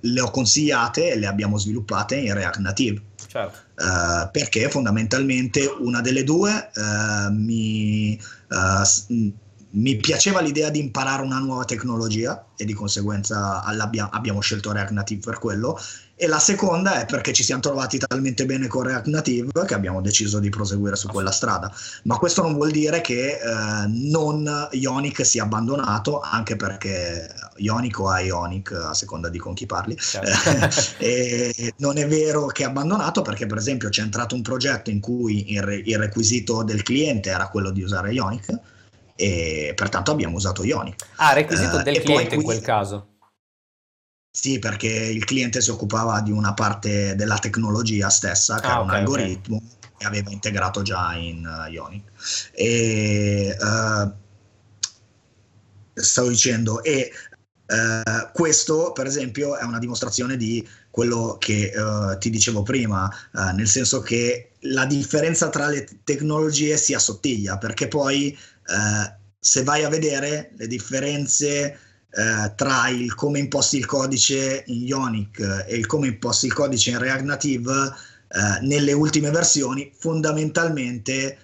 [0.00, 3.02] le ho consigliate e le abbiamo sviluppate in React Native.
[3.26, 3.58] Certo.
[3.76, 9.32] Uh, perché fondamentalmente una delle due uh, mi, uh,
[9.70, 15.20] mi, piaceva l'idea di imparare una nuova tecnologia e di conseguenza abbiamo scelto React Native
[15.20, 15.78] per quello
[16.20, 20.00] e la seconda è perché ci siamo trovati talmente bene con React Native che abbiamo
[20.00, 21.72] deciso di proseguire su quella strada.
[22.04, 23.38] Ma questo non vuol dire che eh,
[23.86, 29.96] non Ionic sia abbandonato, anche perché Ionic o Ionic, a seconda di con chi parli,
[29.96, 30.96] certo.
[30.98, 34.98] e non è vero che è abbandonato perché per esempio c'è entrato un progetto in
[34.98, 38.58] cui il, re- il requisito del cliente era quello di usare Ionic
[39.14, 41.06] e pertanto abbiamo usato Ionic.
[41.16, 43.06] Ah, requisito eh, del cliente poi, in quel caso.
[44.30, 48.80] Sì, perché il cliente si occupava di una parte della tecnologia stessa, che ah, era
[48.80, 49.90] okay, un algoritmo okay.
[49.96, 52.04] che aveva integrato già in uh, Ionic.
[52.52, 54.12] E uh,
[55.94, 57.10] stavo dicendo, e
[57.66, 61.72] uh, questo per esempio è una dimostrazione di quello che
[62.18, 63.08] ti dicevo prima,
[63.54, 68.36] nel senso che la differenza tra le tecnologie si assottiglia, perché poi
[69.38, 71.78] se vai a vedere le differenze
[72.10, 76.90] eh, tra il come imposti il codice in Ionic e il come imposti il codice
[76.90, 77.72] in React Native
[78.28, 81.38] eh, nelle ultime versioni fondamentalmente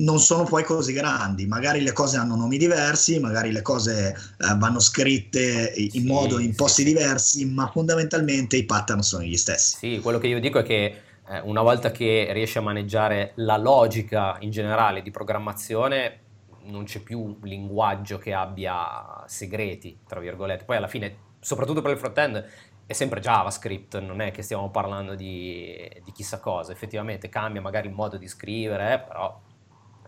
[0.00, 4.56] non sono poi così grandi, magari le cose hanno nomi diversi, magari le cose eh,
[4.56, 6.88] vanno scritte in sì, modo in posti sì.
[6.88, 9.76] diversi, ma fondamentalmente i pattern sono gli stessi.
[9.76, 13.58] Sì, quello che io dico è che eh, una volta che riesci a maneggiare la
[13.58, 16.20] logica in generale di programmazione,
[16.64, 20.64] non c'è più un linguaggio che abbia segreti, tra virgolette.
[20.64, 22.48] Poi alla fine, soprattutto per il front-end,
[22.86, 26.72] è sempre JavaScript, non è che stiamo parlando di, di chissà cosa.
[26.72, 29.40] Effettivamente cambia magari il modo di scrivere, eh, però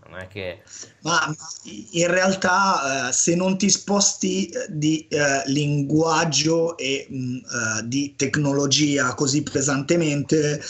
[0.08, 0.62] non è che...
[1.02, 1.34] Ma
[1.92, 7.42] in realtà eh, se non ti sposti eh, di eh, linguaggio e mh, mm, eh,
[7.88, 10.60] di tecnologia così pesantemente,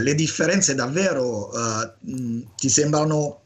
[0.00, 1.50] le differenze davvero
[2.00, 3.43] mh, mm, ti sembrano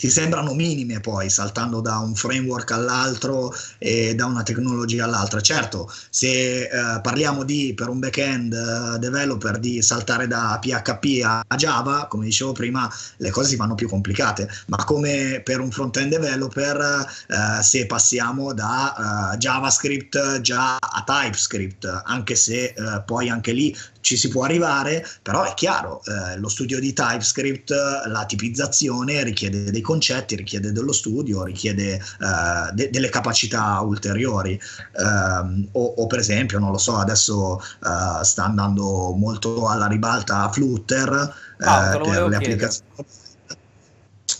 [0.00, 5.42] ti sembrano minime poi saltando da un framework all'altro e da una tecnologia all'altra.
[5.42, 6.68] Certo, se eh,
[7.02, 8.52] parliamo di per un back-end
[8.94, 13.56] uh, developer di saltare da PHP a, a, Java, come dicevo prima, le cose si
[13.56, 20.40] fanno più complicate, ma come per un front-end developer uh, se passiamo da uh, JavaScript
[20.40, 22.72] già a TypeScript, anche se
[23.04, 27.72] poi anche lì ci si può arrivare, però è chiaro, eh, lo studio di TypeScript,
[28.06, 34.52] la tipizzazione richiede dei concetti, richiede dello studio, richiede eh, de- delle capacità ulteriori.
[34.52, 40.50] Eh, o, o, per esempio, non lo so, adesso eh, sta andando molto alla ribalta
[40.50, 43.06] Flutter ah, per le applicazioni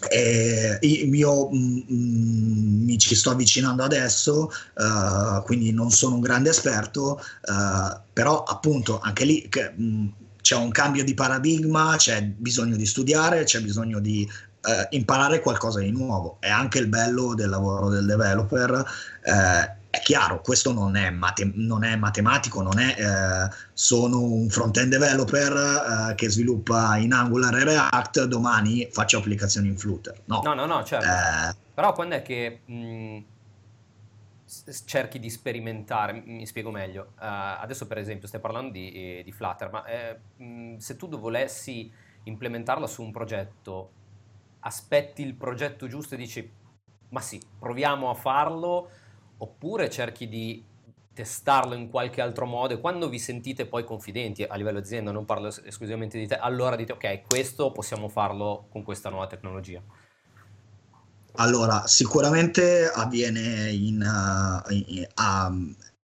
[0.09, 6.51] eh, io mh, mh, mi ci sto avvicinando adesso, uh, quindi non sono un grande
[6.51, 12.77] esperto, uh, però appunto anche lì che, mh, c'è un cambio di paradigma, c'è bisogno
[12.77, 16.39] di studiare, c'è bisogno di uh, imparare qualcosa di nuovo.
[16.41, 18.85] È anche il bello del lavoro del developer.
[19.91, 24.93] È chiaro, questo non è, mate- non è matematico, non è eh, sono un front-end
[24.93, 30.23] developer eh, che sviluppa in Angular e React, domani faccio applicazioni in Flutter.
[30.27, 31.07] No, no, no, no certo.
[31.07, 33.19] Eh, Però quando è che mh,
[34.87, 37.13] cerchi di sperimentare, mi spiego meglio.
[37.19, 41.09] Uh, adesso per esempio stai parlando di, eh, di Flutter, ma eh, mh, se tu
[41.09, 41.91] volessi
[42.25, 43.91] implementarla su un progetto,
[44.61, 46.53] aspetti il progetto giusto e dici,
[47.09, 48.91] ma sì, proviamo a farlo
[49.41, 50.65] oppure cerchi di
[51.13, 55.25] testarlo in qualche altro modo e quando vi sentite poi confidenti a livello azienda, non
[55.25, 59.83] parlo esclusivamente di te, allora dite ok, questo possiamo farlo con questa nuova tecnologia?
[61.35, 65.75] Allora, sicuramente avviene in, uh, in, uh,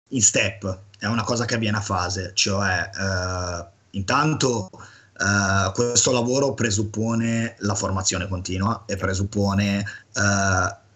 [0.09, 6.53] in, step, è una cosa che avviene a fase, cioè uh, intanto uh, questo lavoro
[6.53, 9.85] presuppone la formazione continua e presuppone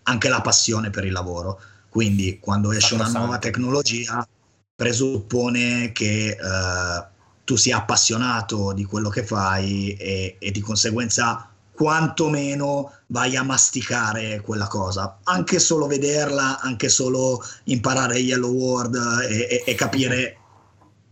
[0.04, 1.60] anche la passione per il lavoro.
[1.90, 4.28] Quindi quando esce una nuova tecnologia
[4.76, 7.04] presuppone che uh,
[7.44, 11.50] tu sia appassionato di quello che fai e, e di conseguenza
[11.80, 18.96] quantomeno vai a masticare quella cosa, anche solo vederla, anche solo imparare Yellow Word
[19.30, 20.38] e, e, e capire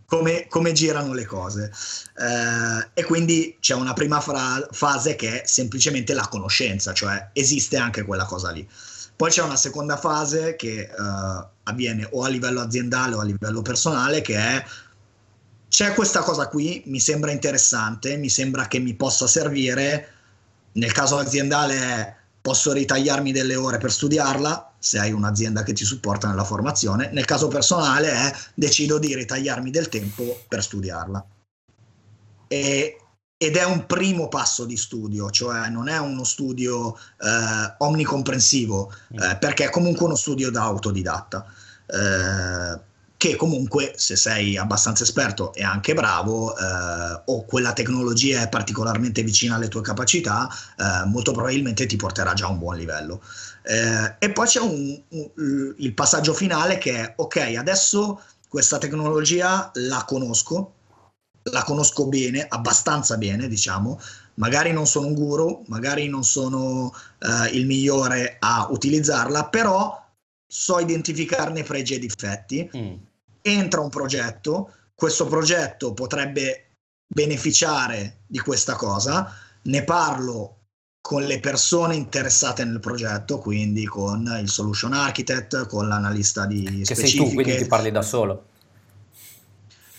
[0.04, 1.72] come, come, girano le cose.
[2.18, 7.78] Eh, e quindi c'è una prima fra- fase che è semplicemente la conoscenza, cioè esiste
[7.78, 8.68] anche quella cosa lì.
[9.18, 10.88] Poi c'è una seconda fase che eh,
[11.64, 14.64] avviene o a livello aziendale o a livello personale, che è
[15.66, 20.12] c'è questa cosa qui, mi sembra interessante, mi sembra che mi possa servire
[20.74, 26.28] nel caso aziendale posso ritagliarmi delle ore per studiarla, se hai un'azienda che ti supporta
[26.28, 27.10] nella formazione.
[27.12, 31.26] Nel caso personale è decido di ritagliarmi del tempo per studiarla.
[32.46, 33.00] E,
[33.38, 39.22] ed è un primo passo di studio, cioè non è uno studio eh, omnicomprensivo, mm.
[39.22, 41.46] eh, perché è comunque uno studio da autodidatta.
[41.86, 42.86] Eh,
[43.18, 49.24] che comunque se sei abbastanza esperto e anche bravo eh, o quella tecnologia è particolarmente
[49.24, 53.20] vicina alle tue capacità, eh, molto probabilmente ti porterà già a un buon livello.
[53.64, 59.68] Eh, e poi c'è un, un, il passaggio finale che è ok, adesso questa tecnologia
[59.74, 60.74] la conosco,
[61.50, 64.00] la conosco bene, abbastanza bene, diciamo.
[64.34, 70.06] Magari non sono un guru, magari non sono eh, il migliore a utilizzarla, però
[70.46, 72.70] so identificarne pregi e difetti.
[72.76, 72.94] Mm
[73.42, 76.72] entra un progetto, questo progetto potrebbe
[77.06, 79.32] beneficiare di questa cosa,
[79.62, 80.54] ne parlo
[81.00, 86.84] con le persone interessate nel progetto, quindi con il solution architect, con l'analista di che
[86.84, 86.94] specifiche.
[86.94, 88.47] Che sei tu, quindi ti parli da solo.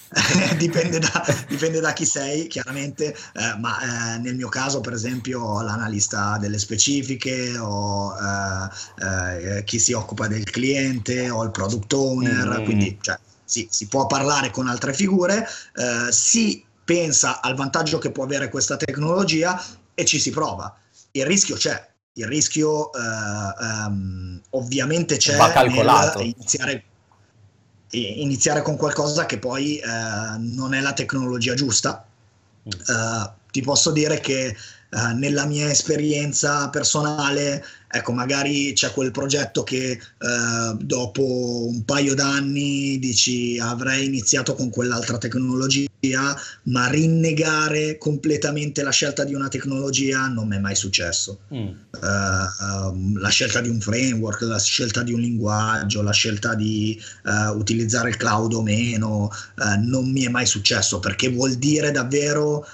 [0.57, 5.61] dipende, da, dipende, da, chi sei, chiaramente, eh, ma eh, nel mio caso, per esempio,
[5.61, 12.59] l'analista delle specifiche, ho eh, eh chi si occupa del cliente, ho il product owner,
[12.59, 12.63] mm.
[12.63, 18.11] quindi cioè, sì, si può parlare con altre figure, eh, si pensa al vantaggio che
[18.11, 20.75] può avere questa tecnologia e ci si prova.
[21.11, 26.19] Il rischio c'è, il rischio eh, um, ovviamente c'è Va calcolato.
[26.19, 26.83] iniziare,
[27.91, 29.87] iniziare, con qualcosa che poi eh,
[30.37, 32.05] non è la tecnologia giusta.
[32.67, 32.71] Mm.
[32.87, 34.55] Uh, ti posso dire che
[34.91, 42.13] uh, nella mia esperienza personale ecco, magari c'è quel progetto che eh, dopo un paio
[42.13, 45.87] d'anni dici avrei iniziato con quell'altra tecnologia,
[46.63, 51.39] ma rinnegare completamente la scelta di una tecnologia non mi è mai successo.
[51.53, 51.67] Mm.
[51.99, 57.01] Uh, um, la scelta di un framework, la scelta di un linguaggio, la scelta di
[57.23, 61.91] uh, utilizzare il cloud o meno, uh, non mi è mai successo perché vuol dire
[61.91, 62.65] davvero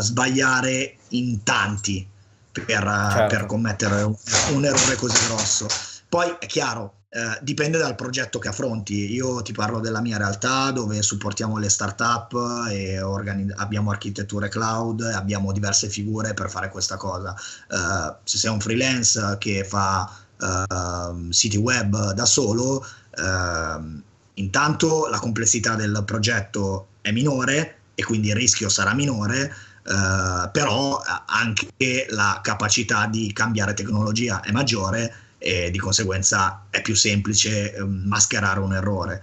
[0.00, 2.06] sbagliare in tanti
[2.52, 3.36] per, certo.
[3.36, 4.14] per commettere un,
[4.52, 5.66] un, errore così grosso.
[6.08, 9.12] Poi è chiaro, eh, dipende dal progetto che affronti.
[9.12, 15.02] Io ti parlo della mia realtà dove supportiamo le start-up e organi- abbiamo architetture cloud,
[15.02, 17.34] abbiamo diverse figure per fare questa cosa.
[17.70, 22.84] Eh, se sei un freelance che fa eh, siti web da solo,
[23.16, 24.02] ehm,
[24.34, 31.00] intanto la complessità del progetto è minore e quindi il rischio sarà minore eh, però
[31.00, 37.74] eh, anche la capacità di cambiare tecnologia è maggiore e di conseguenza è più semplice
[37.74, 39.22] eh, mascherare un errore.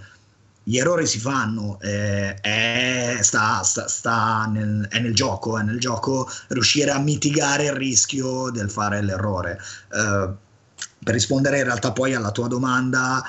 [0.63, 5.79] Gli errori si fanno, eh, è, sta, sta, sta nel, è, nel, gioco, è nel
[5.79, 9.59] gioco riuscire a mitigare il rischio del fare l'errore.
[9.93, 10.29] Eh,
[11.03, 13.23] per rispondere in realtà poi alla tua domanda,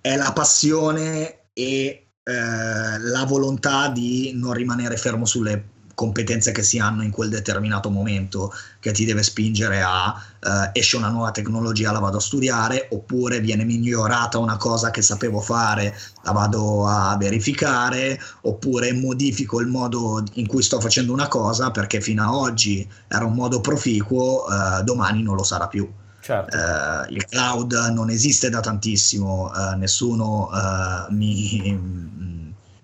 [0.00, 6.78] è la passione e eh, la volontà di non rimanere fermo sulle competenze che si
[6.78, 11.92] hanno in quel determinato momento che ti deve spingere a eh, esce una nuova tecnologia
[11.92, 17.14] la vado a studiare oppure viene migliorata una cosa che sapevo fare la vado a
[17.18, 22.88] verificare oppure modifico il modo in cui sto facendo una cosa perché fino ad oggi
[23.06, 25.86] era un modo proficuo eh, domani non lo sarà più
[26.20, 26.56] Certo.
[26.56, 31.78] Uh, il cloud non esiste da tantissimo, uh, nessuno uh, mi,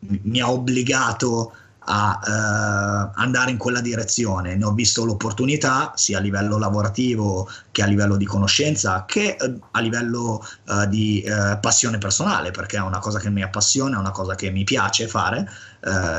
[0.00, 1.52] mi, ha obbligato
[1.88, 4.56] a andare in quella direzione.
[4.56, 9.36] Ne ho visto l'opportunità sia a livello lavorativo che a livello di conoscenza che
[9.70, 10.44] a livello
[10.88, 11.24] di
[11.60, 15.06] passione personale, perché è una cosa che mi appassiona, è una cosa che mi piace
[15.06, 15.48] fare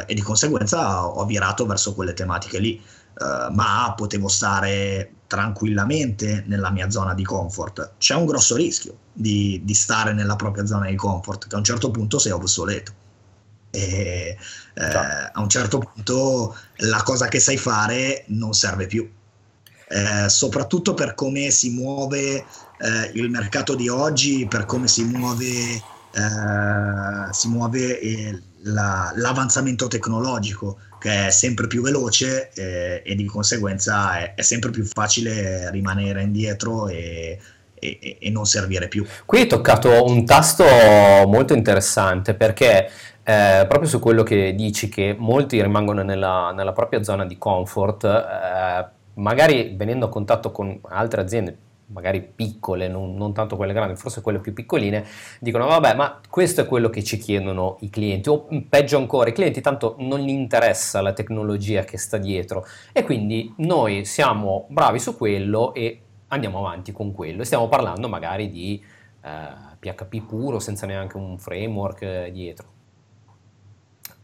[0.05, 2.81] e di conseguenza ho virato verso quelle tematiche lì.
[3.19, 7.93] Ma potevo stare tranquillamente nella mia zona di comfort.
[7.97, 11.63] C'è un grosso rischio di, di stare nella propria zona di comfort, che a un
[11.63, 12.93] certo punto sei obsoleto
[13.69, 14.37] e
[14.73, 14.83] eh,
[15.31, 19.09] a un certo punto la cosa che sai fare non serve più.
[19.89, 25.45] Eh, soprattutto per come si muove eh, il mercato di oggi, per come si muove,
[25.45, 33.25] eh, si muove eh, la, l'avanzamento tecnologico che è sempre più veloce eh, e di
[33.25, 37.39] conseguenza è, è, sempre più facile rimanere indietro e,
[37.73, 39.05] e, e non servire più.
[39.25, 40.63] Qui hai toccato un tasto
[41.27, 42.89] molto interessante perché
[43.23, 48.05] eh, proprio su quello che dici che molti rimangono nella, nella propria zona di comfort,
[48.05, 48.85] eh,
[49.15, 51.57] magari venendo a contatto con altre aziende,
[51.87, 55.05] magari piccole, non, non, tanto quelle grandi, forse quelle più piccoline,
[55.39, 59.33] dicono vabbè ma questo è quello che ci chiedono i clienti o peggio ancora i
[59.33, 62.65] clienti tanto non gli interessa la tecnologia che sta dietro.
[62.91, 67.43] E quindi noi siamo bravi su quello e andiamo avanti con quello.
[67.43, 68.83] Stiamo parlando magari di
[69.21, 72.75] eh, PHP puro senza neanche un framework eh, dietro.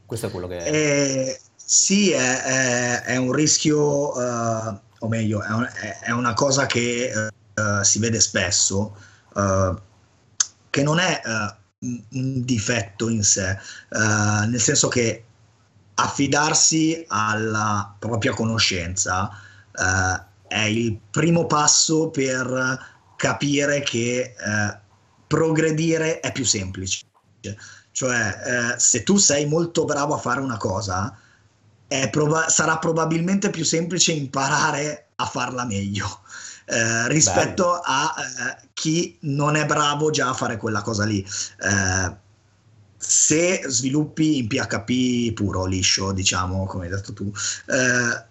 [0.06, 0.58] Questo è quello che...
[0.58, 5.68] Eh, sì, è, è, è, un rischio, uh, o meglio, è, un,
[6.02, 7.10] è, una cosa che
[7.56, 8.96] uh, si vede spesso,
[9.34, 9.80] uh,
[10.70, 11.22] che non è
[11.84, 13.58] un difetto in sé,
[13.92, 15.26] nel senso che
[15.96, 19.30] affidarsi alla propria conoscenza
[20.48, 22.80] è il primo passo per
[23.18, 24.34] capire che
[25.28, 27.06] progredire è più semplice.
[27.92, 31.16] Cioè, eh, se tu sei molto bravo a fare una cosa,
[32.10, 36.22] proba- sarà probabilmente più semplice imparare a farla meglio.
[36.66, 37.82] Eh, rispetto Bello.
[37.84, 41.22] a eh, chi non è bravo già a fare quella cosa lì.
[41.22, 42.22] Eh,
[42.98, 47.32] se sviluppi in PHP puro, liscio, diciamo, come hai detto tu,
[47.68, 48.24] eh,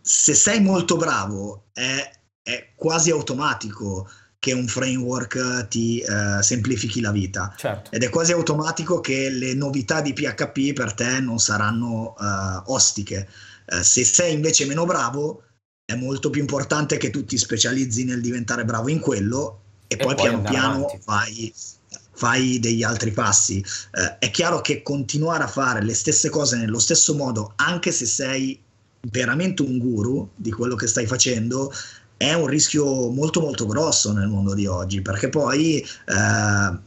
[0.00, 2.10] se sei molto bravo è,
[2.42, 4.08] è quasi automatico
[4.38, 7.52] che un framework ti eh, semplifichi la vita.
[7.56, 7.90] Certo.
[7.90, 12.14] Ed è quasi automatico che le novità di PHP per te non saranno
[12.66, 13.28] ostiche.
[13.82, 15.42] Se sei invece meno bravo,
[15.90, 19.96] è molto più importante che tu ti specializzi nel diventare bravo in quello e, e
[19.96, 21.50] poi, poi piano piano fai,
[22.12, 23.64] fai, degli altri passi.
[23.92, 28.04] Eh, è chiaro che continuare a fare le stesse cose nello stesso modo, anche se
[28.04, 28.60] sei
[29.10, 31.72] veramente un guru di quello che stai facendo,
[32.18, 36.78] è un rischio molto molto grosso nel mondo di oggi perché poi eh,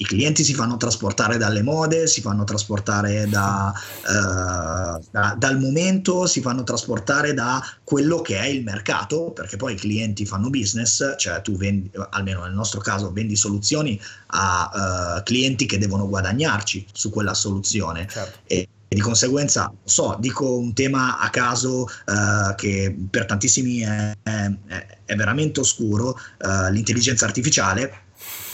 [0.00, 6.26] i clienti si fanno trasportare dalle mode, si fanno trasportare da, uh, da, dal momento,
[6.26, 11.16] si fanno trasportare da quello che è il mercato, perché poi i clienti fanno business,
[11.16, 16.86] cioè tu vendi, almeno nel nostro caso, vendi soluzioni a uh, clienti che devono guadagnarci
[16.92, 18.06] su quella soluzione.
[18.08, 18.38] Certo.
[18.46, 24.16] E, e di conseguenza, so, dico un tema a caso uh, che per tantissimi è,
[24.22, 24.50] è,
[25.04, 28.06] è veramente oscuro, uh, l'intelligenza artificiale.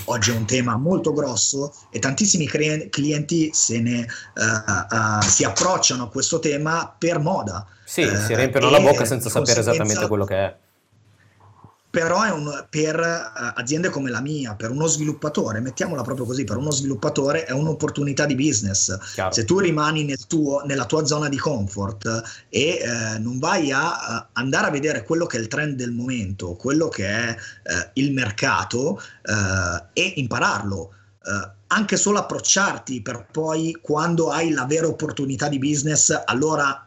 [0.06, 6.08] Oggi è un tema molto grosso e tantissimi clienti se ne, uh, si approcciano a
[6.08, 7.66] questo tema per moda.
[7.84, 10.56] Sì, si riempiono la bocca senza sapere esattamente quello che è
[11.94, 16.42] però è un, per uh, aziende come la mia, per uno sviluppatore, mettiamola proprio così,
[16.42, 18.98] per uno sviluppatore è un'opportunità di business.
[19.12, 19.32] Chiaro.
[19.32, 23.86] Se tu rimani nel tuo, nella tua zona di comfort e uh, non vai a
[23.86, 27.36] uh, andare a vedere quello che è il trend del momento, quello che è
[27.94, 29.00] il mercato
[29.92, 30.92] e impararlo,
[31.68, 36.83] anche solo approcciarti per poi quando hai la vera opportunità di business, allora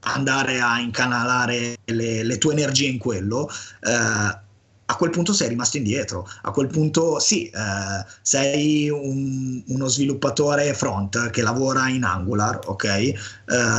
[0.00, 3.48] andare a incanalare le, le tue energie in quello,
[3.80, 4.44] eh,
[4.88, 6.28] a quel punto sei rimasto indietro.
[6.42, 12.84] A quel punto sì, eh, sei un, uno sviluppatore front che lavora in Angular, ok?
[12.84, 13.14] Eh,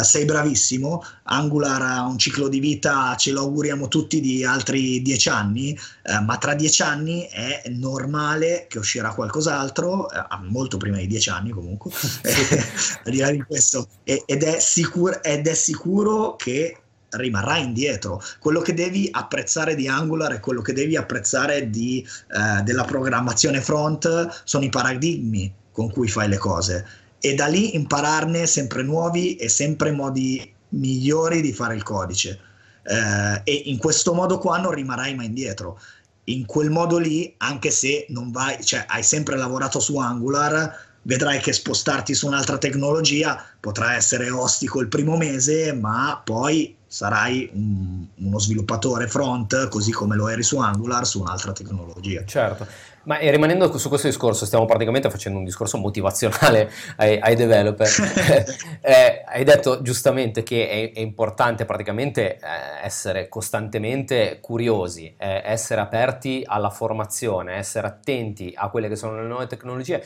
[0.03, 1.03] sei bravissimo.
[1.23, 6.19] Angular ha un ciclo di vita, ce lo auguriamo tutti, di altri dieci anni, eh,
[6.19, 11.51] ma tra dieci anni è normale che uscirà qualcos'altro, eh, molto prima di dieci anni
[11.51, 11.91] comunque,
[13.05, 16.77] al di là di questo, ed è, sicur- ed è sicuro che
[17.17, 18.21] rimarrà indietro.
[18.39, 23.61] Quello che devi apprezzare di Angular e quello che devi apprezzare di, eh, della programmazione
[23.61, 26.85] front sono i paradigmi con cui fai le cose
[27.19, 32.39] e da lì impararne sempre nuovi e sempre modi migliori di fare il codice.
[32.83, 35.79] Eh, e in questo modo qua non rimarrai mai indietro.
[36.25, 41.39] In quel modo lì, anche se non vai, cioè hai sempre lavorato su Angular, vedrai
[41.39, 48.07] che spostarti su un'altra tecnologia potrà essere ostico il primo mese, ma poi sarai un,
[48.15, 52.25] uno sviluppatore front così come lo eri su Angular su un'altra tecnologia.
[52.25, 52.65] Certo,
[53.03, 57.87] ma rimanendo su questo discorso, stiamo praticamente facendo un discorso motivazionale ai, ai developer.
[58.81, 62.39] eh, hai detto giustamente che è, è importante praticamente eh,
[62.81, 69.27] essere costantemente curiosi, eh, essere aperti alla formazione, essere attenti a quelle che sono le
[69.27, 70.03] nuove tecnologie.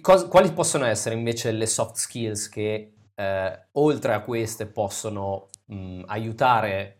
[0.00, 6.02] Cosa, quali possono essere invece le soft skills che eh, oltre a queste possono mh,
[6.06, 6.96] aiutare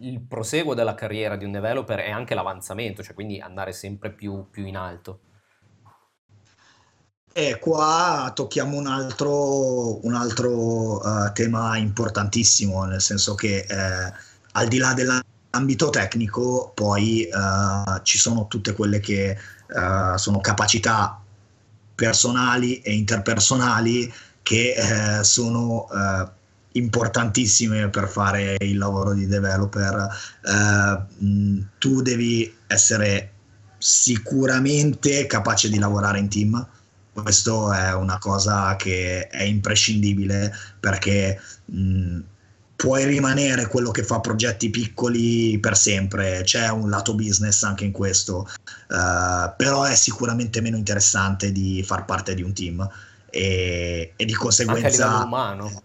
[0.00, 4.48] il proseguo della carriera di un developer e anche l'avanzamento, cioè quindi andare sempre più,
[4.50, 5.20] più in alto.
[7.32, 14.12] E qua tocchiamo un altro, un altro uh, tema importantissimo, nel senso che eh,
[14.52, 19.36] al di là dell'ambito tecnico, poi uh, ci sono tutte quelle che
[19.68, 21.20] uh, sono capacità
[21.94, 24.74] personali e interpersonali che
[25.22, 25.86] sono
[26.78, 30.08] importantissime per fare il lavoro di developer.
[31.18, 33.32] Mh, tu devi essere
[33.78, 36.66] sicuramente capace di lavorare in team.
[37.12, 42.20] Questo è una cosa che è imprescindibile perché mh,
[42.78, 47.90] puoi rimanere quello che fa progetti piccoli per sempre, c'è un lato business anche in
[47.90, 48.48] questo,
[48.90, 52.88] uh, però è sicuramente meno interessante di far parte di un team
[53.30, 54.86] e, e di conseguenza...
[54.86, 55.82] Anche a livello umano.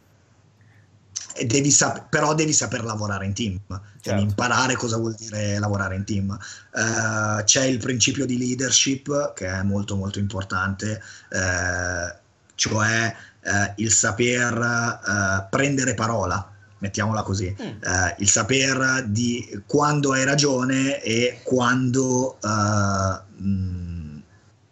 [1.45, 4.21] Devi sap- però devi saper lavorare in team, cioè certo.
[4.21, 6.29] imparare cosa vuol dire lavorare in team.
[6.29, 12.15] Uh, c'è il principio di leadership che è molto molto importante, uh,
[12.55, 17.81] cioè uh, il saper prendere parola, mettiamola così, mm.
[18.17, 24.21] il saper di quando hai ragione e quando mh,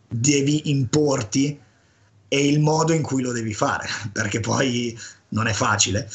[0.08, 1.60] devi importi
[2.34, 4.98] e il modo in cui lo devi fare, perché poi
[5.30, 6.10] non è facile.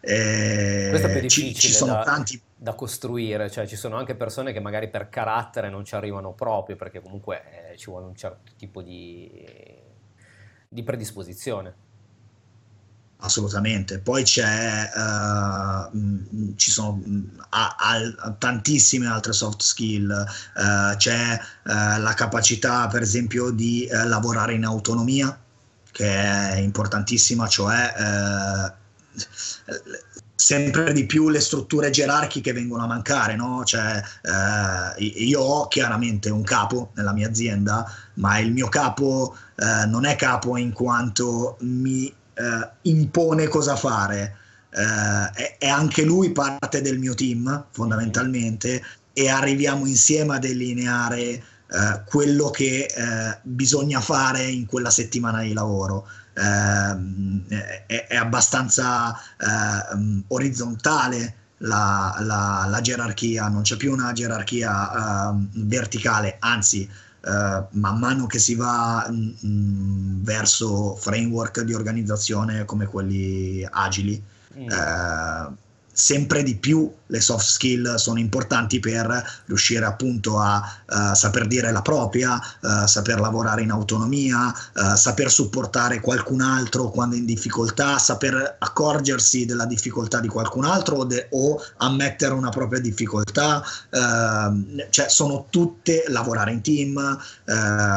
[0.00, 2.40] Eh, Questo è più difficile ci, ci sono da, tanti...
[2.54, 6.76] da costruire, cioè ci sono anche persone che magari per carattere non ci arrivano proprio,
[6.76, 9.30] perché comunque eh, ci vuole un certo tipo di,
[10.68, 11.86] di predisposizione.
[13.20, 17.02] Assolutamente, poi c'è, uh, ci sono
[17.48, 24.54] a, a, tantissime altre soft skill, uh, c'è uh, la capacità per esempio di lavorare
[24.54, 25.36] in autonomia,
[25.90, 27.92] che è importantissima, cioè
[30.34, 33.64] sempre di più le strutture gerarchiche vengono a mancare, no?
[33.64, 39.86] Cioè, eh, io ho chiaramente un capo nella mia azienda, ma il mio capo eh,
[39.86, 44.36] non è capo in quanto mi eh, impone cosa fare.
[44.70, 48.80] Eh, è, è anche lui parte del mio team, fondamentalmente,
[49.12, 51.42] e arriviamo insieme a delineare eh,
[52.06, 56.06] quello che eh, bisogna fare in quella settimana di lavoro.
[56.38, 65.30] Eh, è, è, abbastanza eh, orizzontale la, la, la, gerarchia, non c'è più una gerarchia
[65.30, 66.88] ehm, verticale, anzi
[67.20, 74.22] Uh, man mano che si va mh, mh, verso framework di organizzazione come quelli agili,
[74.56, 74.68] mm.
[75.98, 81.72] Sempre di più le soft skill sono importanti per riuscire appunto a uh, saper dire
[81.72, 87.24] la propria, uh, saper lavorare in autonomia, uh, saper supportare qualcun altro quando è in
[87.24, 93.64] difficoltà, saper accorgersi della difficoltà di qualcun altro o, de- o ammettere una propria difficoltà,
[93.90, 97.18] ehm, cioè sono tutte lavorare in team,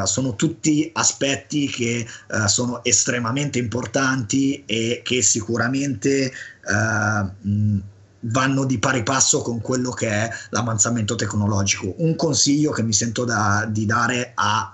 [0.05, 2.07] sono tutti aspetti che
[2.47, 6.31] sono estremamente importanti e che sicuramente
[6.71, 7.81] Uh,
[8.21, 11.95] vanno di pari passo con quello che è l'avanzamento tecnologico.
[11.97, 14.73] Un consiglio che mi sento da, di dare a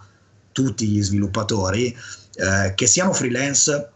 [0.51, 1.95] tutti gli sviluppatori,
[2.35, 3.89] eh, che siano freelance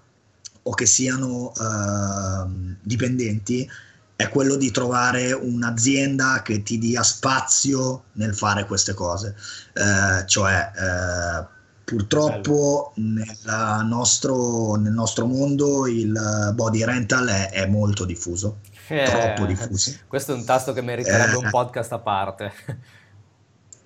[0.63, 3.69] o che siano eh, dipendenti,
[4.15, 9.35] è quello di trovare un'azienda che ti dia spazio nel fare queste cose.
[9.73, 11.59] Eh, cioè, eh,
[11.91, 19.45] purtroppo nel nostro, nel nostro, mondo il body rental è, è molto diffuso eh, troppo
[19.45, 19.99] diffusi.
[20.07, 22.51] Questo è un tasto che meriterebbe eh, un podcast a parte.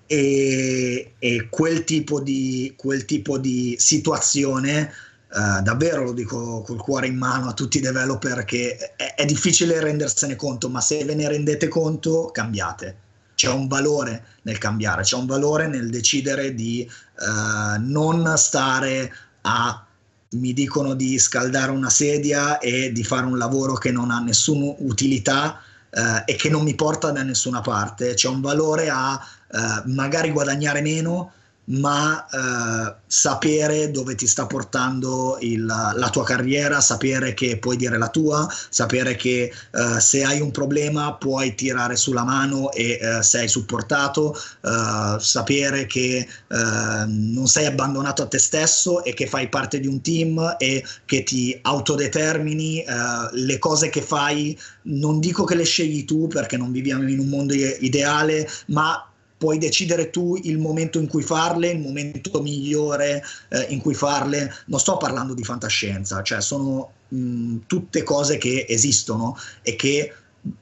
[0.08, 7.08] E, e quel, tipo di, quel, tipo di, situazione, eh, davvero lo dico col cuore
[7.08, 11.16] in mano a tutti i developer, che è, è difficile rendersene conto, ma se ve
[11.16, 12.98] ne rendete conto, cambiate
[13.36, 19.12] c'è un valore nel cambiare, c'è un valore nel decidere di uh, non stare
[19.42, 19.86] a
[20.30, 24.74] mi dicono di scaldare una sedia e di fare un lavoro che non ha nessuna
[24.78, 25.60] utilità
[25.90, 28.14] eh, e che non mi porta da nessuna parte.
[28.14, 29.18] C'è un valore a
[29.50, 31.32] eh, magari guadagnare meno,
[31.66, 37.98] ma eh, sapere dove ti sta portando il, la tua carriera, sapere che puoi dire
[37.98, 43.22] la tua, sapere che eh, se hai un problema puoi tirare sulla mano e eh,
[43.22, 46.26] sei supportato, eh, sapere che eh,
[47.06, 51.22] non sei abbandonato a te stesso e che fai parte di un team e che
[51.22, 52.94] ti autodetermini eh,
[53.32, 57.28] le cose che fai, non dico che le scegli tu perché non viviamo in un
[57.28, 63.66] mondo ideale, ma puoi decidere tu il momento in cui farle, il momento migliore eh,
[63.68, 64.52] in cui farle.
[64.66, 70.12] Non sto parlando di fantascienza, cioè sono mh, tutte cose che esistono e che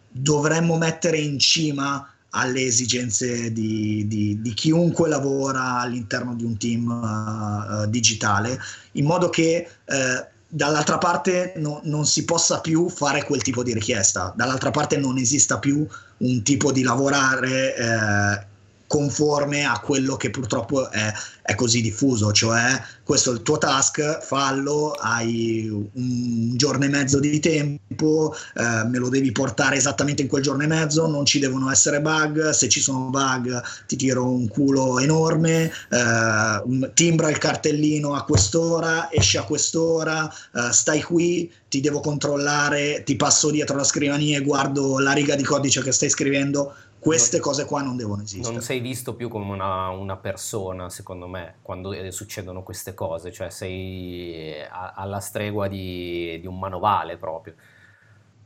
[0.08, 6.88] dovremmo mettere in cima alle esigenze di, di, di chiunque lavora all'interno di un team
[6.88, 8.58] uh, digitale,
[8.92, 13.72] in modo che uh, dall'altra parte no, non si possa più fare quel tipo di
[13.72, 18.53] richiesta, dall'altra parte non esista più un tipo di lavorare uh,
[18.94, 24.22] conforme a quello che purtroppo è, è, così diffuso, cioè questo è il tuo task,
[24.22, 30.28] fallo, hai un giorno e mezzo di tempo, eh, me lo devi portare esattamente in
[30.28, 34.30] quel giorno e mezzo, non ci devono essere bug, se ci sono bug ti tiro
[34.30, 41.50] un culo enorme, eh, timbra il cartellino a quest'ora, esci a quest'ora, eh, stai qui,
[41.68, 45.90] ti devo controllare, ti passo dietro la scrivania e guardo la riga di codice che
[45.90, 46.72] stai scrivendo
[47.04, 48.50] queste cose qua non devono esistere.
[48.50, 53.30] Non sei visto più come una, una persona, secondo me, quando eh, succedono queste cose,
[53.30, 57.56] cioè sei a, alla stregua di, di, un manovale proprio.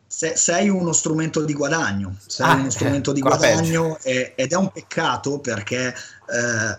[0.09, 4.57] Se, sei uno strumento di guadagno, sei ah, uno strumento di guadagno e, ed è
[4.57, 5.95] un peccato perché
[6.27, 6.79] eh,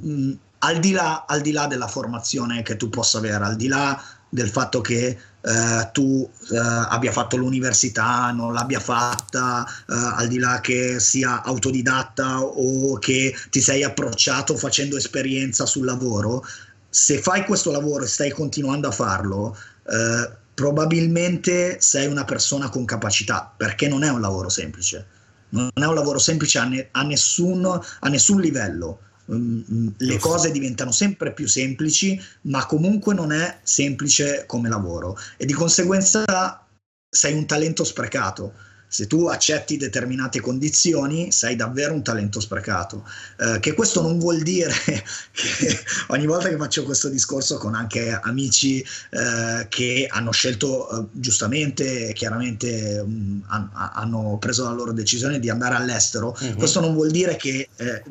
[0.00, 3.68] mh, al, di là, al di là della formazione che tu possa avere, al di
[3.68, 4.02] là
[4.34, 10.40] del fatto che eh, tu eh, abbia fatto l'università, non l'abbia fatta, eh, al di
[10.40, 16.44] là che sia autodidatta o che ti sei approcciato facendo esperienza sul lavoro,
[16.90, 19.56] se fai questo lavoro e stai continuando a farlo,
[19.86, 25.06] eh, probabilmente sei una persona con capacità, perché non è un lavoro semplice.
[25.50, 30.92] Non è un lavoro semplice a, ne- a, nessun, a nessun livello le cose diventano
[30.92, 36.64] sempre più semplici, ma comunque non è semplice come lavoro e di conseguenza
[37.08, 38.52] sei un talento sprecato.
[38.86, 43.04] Se tu accetti determinate condizioni, sei davvero un talento sprecato.
[43.38, 44.70] Eh, che questo non vuol dire
[45.32, 51.06] che ogni volta che faccio questo discorso con anche amici eh, che hanno scelto eh,
[51.10, 53.40] giustamente, chiaramente mh, mm,
[53.72, 56.56] hanno preso la loro decisione di andare all'estero, mm-hmm.
[56.56, 58.02] questo non vuol dire che eh,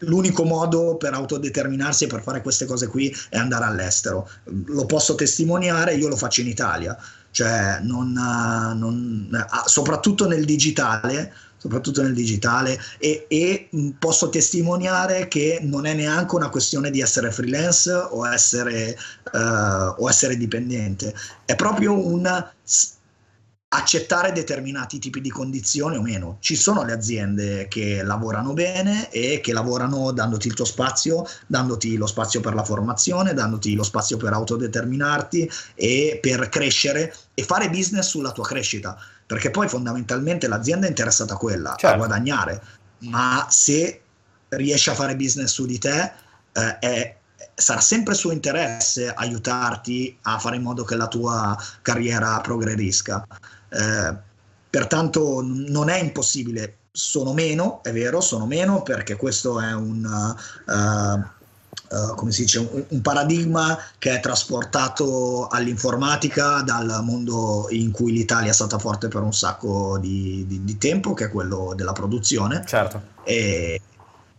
[0.00, 4.28] l'unico modo per autodeterminarsi e per fare queste cose qui è andare all'estero.
[4.66, 6.96] Lo posso testimoniare, io lo faccio in Italia,
[7.30, 15.84] cioè non, non, soprattutto nel digitale, soprattutto nel digitale e, e, posso testimoniare che non
[15.84, 18.96] è neanche una questione di essere freelance o essere,
[19.32, 22.48] uh, o essere dipendente, è proprio un
[23.72, 26.38] accettare determinati tipi di condizioni o meno.
[26.40, 31.96] Ci sono le aziende che lavorano bene e che lavorano dandoti il tuo spazio, dandoti
[31.96, 37.70] lo spazio per la formazione, dandoti lo spazio per autodeterminarti e per crescere e fare
[37.70, 41.94] business sulla tua crescita, perché poi fondamentalmente l'azienda è interessata a quella, certo.
[41.94, 42.62] a guadagnare,
[42.98, 44.00] ma se
[44.48, 46.12] riesci a fare business su di te
[46.52, 47.14] eh, è
[47.54, 53.26] sarà sempre suo interesse aiutarti a fare in modo che la tua carriera progredisca.
[53.70, 54.16] Eh,
[54.68, 60.34] pertanto non è impossibile, sono meno, è vero, sono meno perché questo è un...
[60.66, 61.38] Uh,
[61.90, 68.12] Uh, come si dice, un, un, paradigma che è trasportato all'informatica dal mondo in cui
[68.12, 71.92] l'Italia è stata forte per un sacco di, di, di tempo, che è quello della
[71.92, 72.62] produzione.
[72.64, 73.02] Certo.
[73.24, 73.80] E,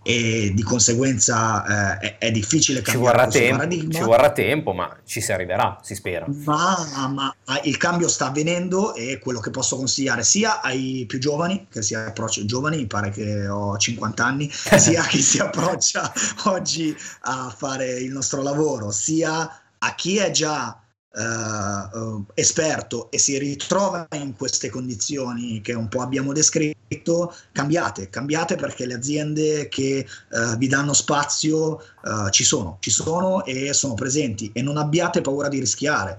[0.03, 4.97] e di conseguenza eh, è, è, difficile cambiare ci vorrà, tempo, ci vorrà tempo, ma
[5.05, 6.25] ci si arriverà, si spera.
[6.27, 11.67] Ma, ma, il cambio sta avvenendo e quello che posso consigliare sia ai più giovani,
[11.69, 16.11] che si approcciano giovani, mi pare che ho 50 anni, sia a chi si approccia
[16.45, 20.80] oggi a fare il nostro lavoro, sia a chi è già
[21.13, 28.55] Uh, esperto e si ritrova in queste condizioni che un po' abbiamo descritto, cambiate, cambiate
[28.55, 33.93] perché le aziende che uh, vi danno spazio uh, ci sono, ci sono e sono
[33.93, 36.17] presenti e non abbiate paura di rischiare,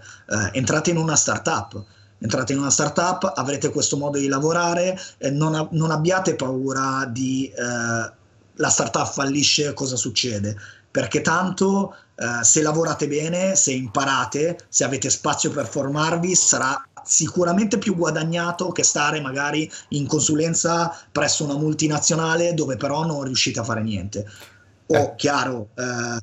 [0.53, 1.83] entrate in una startup.
[2.19, 4.97] Entrate in una startup, avrete questo modo di lavorare,
[5.31, 7.51] non, non, abbiate paura di
[8.57, 10.57] la startup fallisce, cosa succede?
[10.93, 17.79] Perché tanto eh, se lavorate bene, se imparate, se avete spazio per formarvi, sarà sicuramente
[17.79, 23.65] più guadagnato che stare magari in consulenza presso una multinazionale dove però non riuscite a
[23.65, 24.25] fare niente.
[24.87, 25.15] Oh, eh.
[25.17, 26.19] chiaro, eh,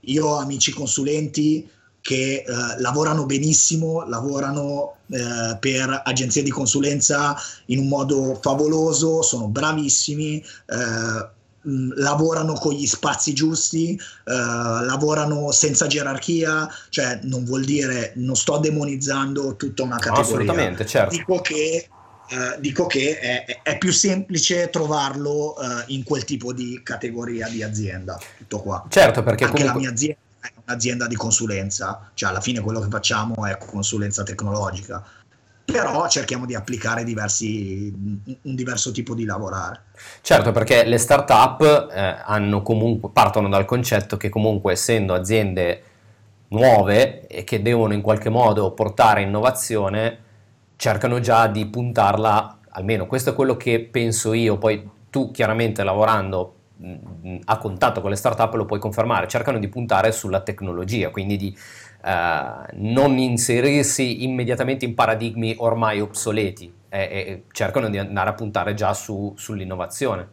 [0.00, 1.68] io ho amici consulenti
[2.00, 7.34] che eh, lavorano benissimo, lavorano eh, per agenzie di consulenza
[7.66, 11.28] in un modo favoloso, sono bravissimi, eh,
[11.64, 18.36] mh, lavorano con gli spazi giusti, eh, lavorano senza gerarchia, cioè non vuol dire, non
[18.36, 20.22] sto demonizzando tutta una categoria.
[20.22, 21.16] Assolutamente, certo.
[21.16, 21.88] Dico che
[22.26, 27.62] Uh, dico che è, è, più semplice trovarlo uh, in quel tipo di categoria di
[27.62, 28.18] azienda.
[28.38, 28.86] Tutto qua.
[28.88, 29.82] Certo, perché Anche comunque...
[29.82, 34.22] la mia azienda è un'azienda di consulenza, cioè alla fine quello che facciamo è consulenza
[34.22, 35.04] tecnologica.
[35.64, 39.82] Però cerchiamo di applicare diversi, un diverso tipo di lavorare.
[40.20, 45.82] Certo, perché le start-up eh, comunque, partono dal concetto che comunque essendo aziende
[46.48, 50.18] nuove e che devono in qualche modo portare innovazione,
[50.76, 56.54] cercano già di puntarla, almeno questo è quello che penso io, poi tu chiaramente lavorando
[57.44, 61.56] a contatto con le startup lo puoi confermare, cercano di puntare sulla tecnologia, quindi di
[62.04, 68.92] non inserirsi immediatamente in paradigmi ormai obsoleti e, e cercano di andare a puntare già
[68.92, 70.28] su, sull'innovazione.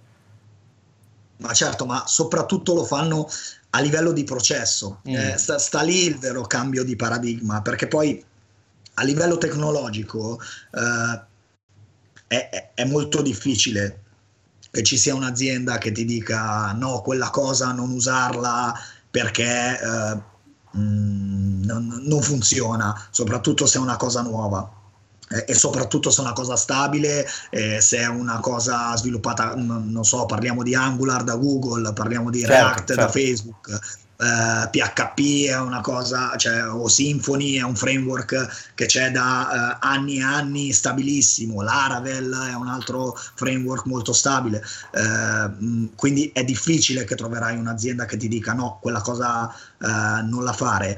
[1.38, 3.28] Ma certo, ma soprattutto lo fanno
[3.72, 5.02] a livello di processo.
[5.10, 5.16] Mm.
[5.16, 8.24] Eh, sta, sta, lì il vero cambio di paradigma, perché poi
[8.96, 10.40] a livello tecnologico
[10.72, 11.22] eh,
[12.28, 14.00] è, è, molto difficile
[14.70, 18.74] che ci sia un'azienda che ti dica no, quella cosa non usarla
[19.10, 20.22] perché eh,
[20.72, 24.80] mh, mm, non, non funziona, soprattutto se è una cosa nuova.
[25.48, 30.26] E soprattutto se è una cosa stabile, eh, se è una cosa sviluppata, non so,
[30.26, 32.96] parliamo di Angular da Google, parliamo di certo, React certo.
[32.96, 33.80] da Facebook,
[34.22, 39.86] eh, PHP è una cosa, cioè, o Symfony è un framework che c'è da uh,
[39.86, 47.04] anni e anni stabilissimo, Laravel è un altro framework molto stabile, uh, quindi è difficile
[47.04, 49.52] che troverai un'azienda che ti dica no, quella cosa
[49.82, 50.98] non la fare,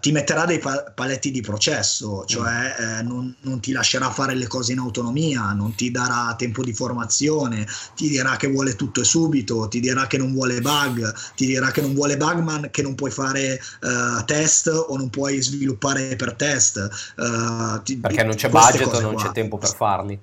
[0.00, 3.06] ti metterà dei pa- paletti di processo, cioè mm.
[3.06, 7.66] non, non, ti lascerà fare le cose in autonomia, non ti darà tempo di formazione,
[7.94, 11.70] ti dirà che vuole tutto e subito, ti dirà che non vuole bug, ti dirà
[11.70, 16.16] che non vuole bug ma che non puoi fare uh, test o non puoi sviluppare
[16.16, 16.88] per test.
[17.16, 19.24] Uh, ti, Perché non c'è budget o non qua.
[19.24, 20.20] c'è tempo per farli.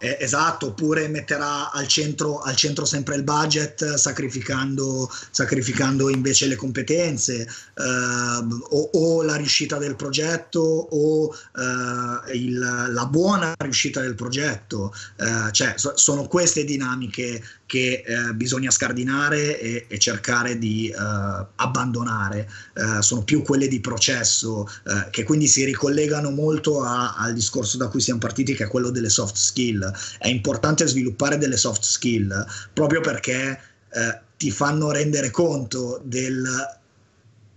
[0.00, 6.54] Eh, esatto, oppure metterà al centro, al centro, sempre il budget sacrificando, sacrificando invece le
[6.54, 7.82] competenze eh,
[8.70, 14.94] o, o, la riuscita del progetto o eh, il, la buona riuscita del progetto.
[15.16, 21.46] Eh, cioè, so, sono queste dinamiche che eh, bisogna scardinare e, e cercare di uh,
[21.56, 27.34] abbandonare, uh, sono più quelle di processo, uh, che quindi si ricollegano molto a, al
[27.34, 29.92] discorso da cui siamo partiti, che è quello delle soft skill.
[30.18, 33.60] È importante sviluppare delle soft skill proprio perché
[34.36, 36.46] ti fanno rendere conto del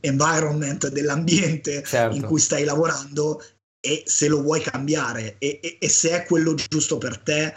[0.02, 2.16] environment, dell'ambiente certo.
[2.16, 3.42] in cui stai lavorando
[3.80, 7.54] e se lo vuoi cambiare e, e, e se è quello giusto per te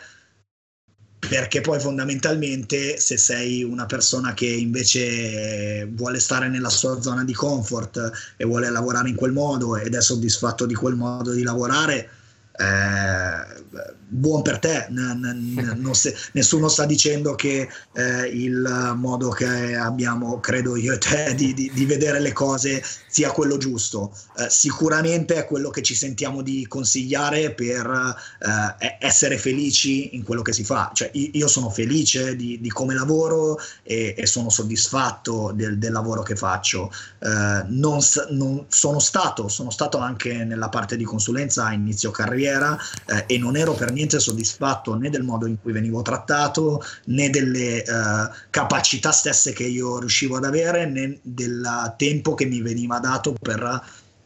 [1.28, 7.32] perché poi fondamentalmente se sei una persona che invece vuole stare nella sua zona di
[7.32, 12.08] comfort e vuole lavorare in quel modo ed è soddisfatto di quel modo di lavorare,
[12.56, 13.62] eh,
[14.06, 20.38] buon per te, n- n- se- nessuno sta dicendo che eh, il modo che abbiamo,
[20.40, 22.82] credo io e te, di, di, di vedere le cose
[23.14, 24.12] sia quello giusto.
[24.36, 30.42] Eh, sicuramente è quello che ci sentiamo di consigliare per eh, essere felici in quello
[30.42, 30.90] che si fa.
[30.92, 36.22] Cioè, io sono felice di, di come lavoro e, e, sono soddisfatto del, del lavoro
[36.22, 36.90] che faccio.
[37.20, 38.00] Eh, non,
[38.30, 43.38] non sono, stato, sono stato anche nella parte di consulenza a inizio carriera eh, e
[43.38, 48.34] non ero per niente soddisfatto né del modo in cui venivo trattato, né delle uh,
[48.50, 53.82] capacità stesse che io riuscivo ad avere, né del tempo che mi veniva dato per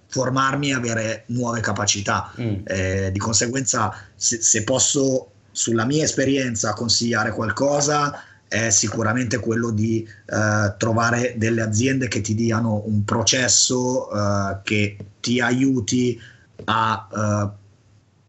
[0.07, 2.33] formarmi e avere nuove capacità.
[2.41, 2.55] Mm.
[2.65, 10.09] Eh, di conseguenza, se, se posso, sulla mia esperienza, consigliare qualcosa, è sicuramente quello di
[10.09, 16.19] uh, trovare delle aziende che ti diano un processo uh, che ti aiuti
[16.65, 17.51] a uh,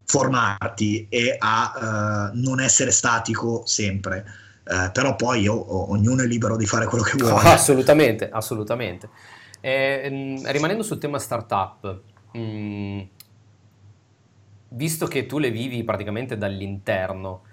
[0.04, 4.26] formarti e a uh, non essere statico sempre.
[4.66, 7.47] Uh, però poi io, ognuno è libero di fare quello che vuole.
[7.47, 9.10] assolutamente, assolutamente.
[9.62, 12.01] Eh, mh, rimanendo sul tema startup,
[12.32, 13.01] mh,
[14.70, 17.43] visto che tu le vivi praticamente dall'interno,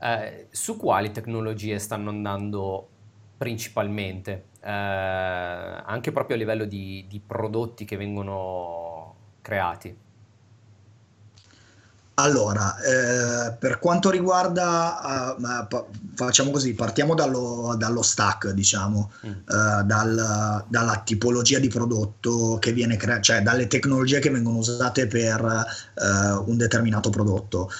[0.00, 2.88] eh, su quali tecnologie stanno andando
[3.36, 4.46] principalmente?
[4.60, 10.01] Eh, anche proprio a livello di, di prodotti che vengono creati?
[12.14, 19.30] Allora, eh, per quanto riguarda, uh, facciamo così, partiamo dallo, dallo stack, diciamo, mm.
[19.30, 25.06] uh, dal, dalla tipologia di prodotto che viene creato, cioè dalle tecnologie che vengono usate
[25.06, 27.70] per uh, un determinato prodotto.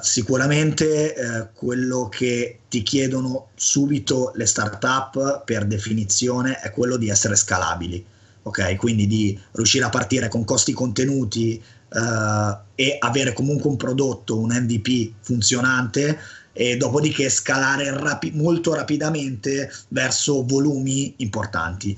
[0.00, 8.04] sicuramente quello che ti chiedono subito le startup per definizione è quello di essere scalabili.
[8.42, 14.38] Ok, quindi di riuscire a partire con costi contenuti uh, e avere comunque un prodotto,
[14.38, 16.18] un MVP funzionante
[16.52, 21.96] e dopodiché scalare rapi- molto rapidamente verso volumi importanti.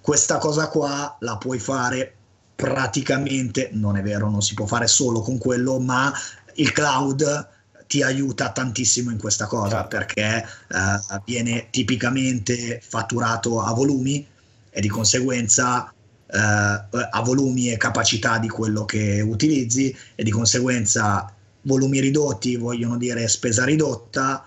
[0.00, 2.14] Questa cosa qua la puoi fare
[2.56, 6.12] praticamente, non è vero, non si può fare solo con quello, ma
[6.54, 7.48] il cloud
[7.86, 9.96] ti aiuta tantissimo in questa cosa certo.
[9.96, 14.26] perché uh, viene tipicamente fatturato a volumi
[14.70, 15.97] e di conseguenza eh,
[16.30, 23.28] a volumi e capacità di quello che utilizzi e di conseguenza volumi ridotti vogliono dire
[23.28, 24.44] spesa ridotta,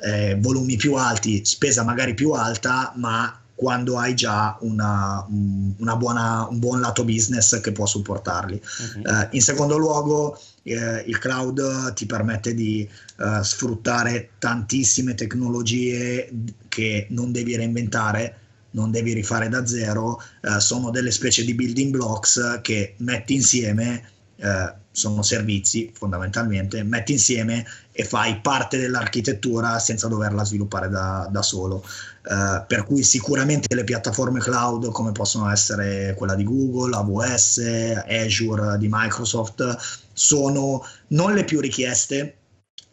[0.00, 6.46] eh, volumi più alti, spesa magari più alta, ma quando hai già una, una buona,
[6.48, 8.60] un buon lato business che può supportarli.
[8.60, 9.00] Uh-huh.
[9.02, 16.30] Uh, in secondo luogo, eh, il cloud ti permette di uh, sfruttare tantissime tecnologie
[16.68, 18.38] che non devi reinventare
[18.74, 24.04] non devi rifare da zero, eh, sono delle specie di building blocks che metti insieme,
[24.36, 31.42] eh, sono servizi fondamentalmente, metti insieme e fai parte dell'architettura senza doverla sviluppare da, da
[31.42, 31.84] solo.
[32.24, 38.78] Uh, per cui sicuramente le piattaforme cloud come possono essere quella di Google, AWS, Azure
[38.78, 39.76] di Microsoft
[40.12, 42.36] sono non le più richieste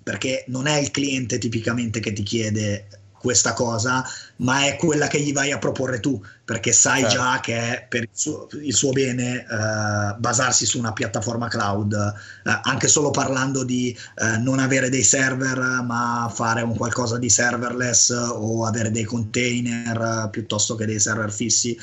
[0.03, 2.87] perché non è il cliente tipicamente che ti chiede
[3.21, 4.03] questa cosa,
[4.37, 7.15] ma è quella che gli vai a proporre tu, perché sai certo.
[7.15, 11.93] già che è per il suo, il suo bene uh, basarsi su una piattaforma cloud,
[11.93, 17.29] uh, anche solo parlando di uh, non avere dei server, ma fare un qualcosa di
[17.29, 21.77] serverless o avere dei container piuttosto che dei server fissi,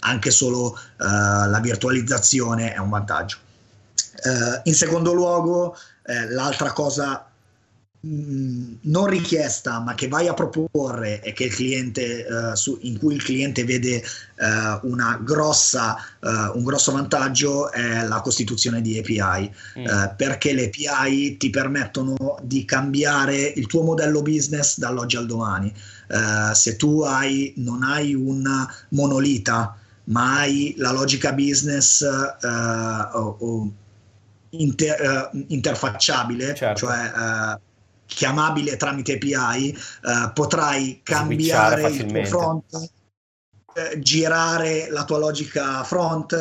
[0.00, 3.38] anche solo la virtualizzazione è un vantaggio.
[4.64, 5.76] in secondo luogo,
[6.28, 7.27] l'altra cosa
[8.00, 13.14] non richiesta ma che vai a proporre e che il cliente, uh, su, in cui
[13.14, 14.02] il cliente vede
[14.38, 19.86] uh, grossa, uh, un grosso vantaggio è la costituzione di API mm.
[20.16, 25.72] perché le API ti permettono di cambiare il tuo modello business dall'oggi al domani
[26.54, 33.72] se tu hai, non hai un monolita ma hai la logica business o, o
[34.50, 36.86] inter, interfacciabile certo.
[36.86, 37.58] cioè
[38.08, 42.90] chiamabile tramite API, eh, potrai cambiare il tuo front,
[43.74, 46.32] eh, girare la tua logica front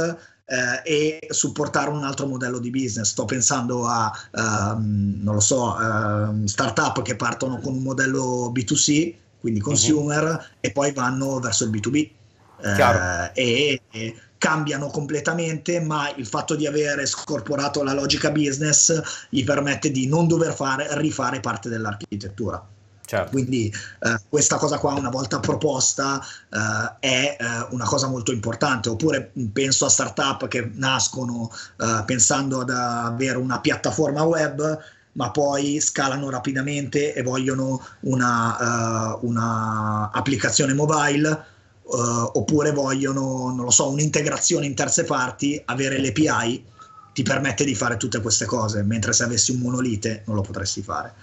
[0.45, 3.09] eh, e supportare un altro modello di business.
[3.09, 9.13] Sto pensando a, um, non lo so, uh, startup che partono con un modello B2C,
[9.39, 9.65] quindi mhm.
[9.65, 10.57] consumer, uh-huh.
[10.61, 12.09] e poi vanno verso il B2B.
[12.59, 19.43] Eh, e, e cambiano completamente, ma il fatto di avere scorporato la logica business gli
[19.43, 22.65] permette di non dover fare, rifare parte dell'architettura.
[23.07, 23.31] Certo.
[23.31, 28.89] Quindi eh, questa cosa qua una volta proposta eh, è eh, una cosa molto importante,
[28.89, 34.79] oppure penso a startup che nascono eh, pensando ad avere una piattaforma web
[35.17, 41.55] ma poi scalano rapidamente e vogliono una, uh, una applicazione mobile
[41.87, 46.65] uh, oppure vogliono, non lo so, un'integrazione in terze parti, avere l'API
[47.13, 50.81] ti permette di fare tutte queste cose, mentre se avessi un monolite non lo potresti
[50.81, 51.13] fare.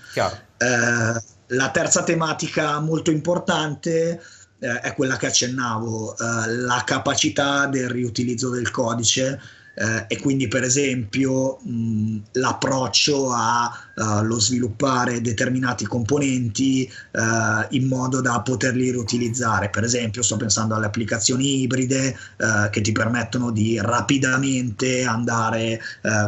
[0.58, 4.20] Uh, la terza tematica molto importante
[4.58, 9.40] uh, è quella che accennavo, la capacità del riutilizzo del codice
[9.74, 18.40] eh, e quindi per esempio mh, l'approccio allo sviluppare determinati componenti uh, in modo da
[18.40, 19.70] poterli riutilizzare.
[19.70, 25.80] Per esempio sto pensando alle applicazioni ibride uh, che ti permettono di rapidamente andare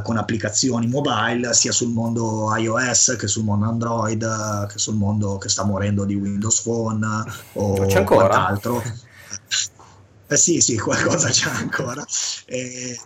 [0.02, 5.48] con applicazioni mobile sia sul mondo iOS che sul mondo Android che sul mondo che
[5.48, 7.06] sta morendo di Windows Phone
[7.54, 8.82] o quant'altro.
[10.28, 12.04] Eh sì, sì, qualcosa c'è ancora.
[12.46, 12.98] Eh,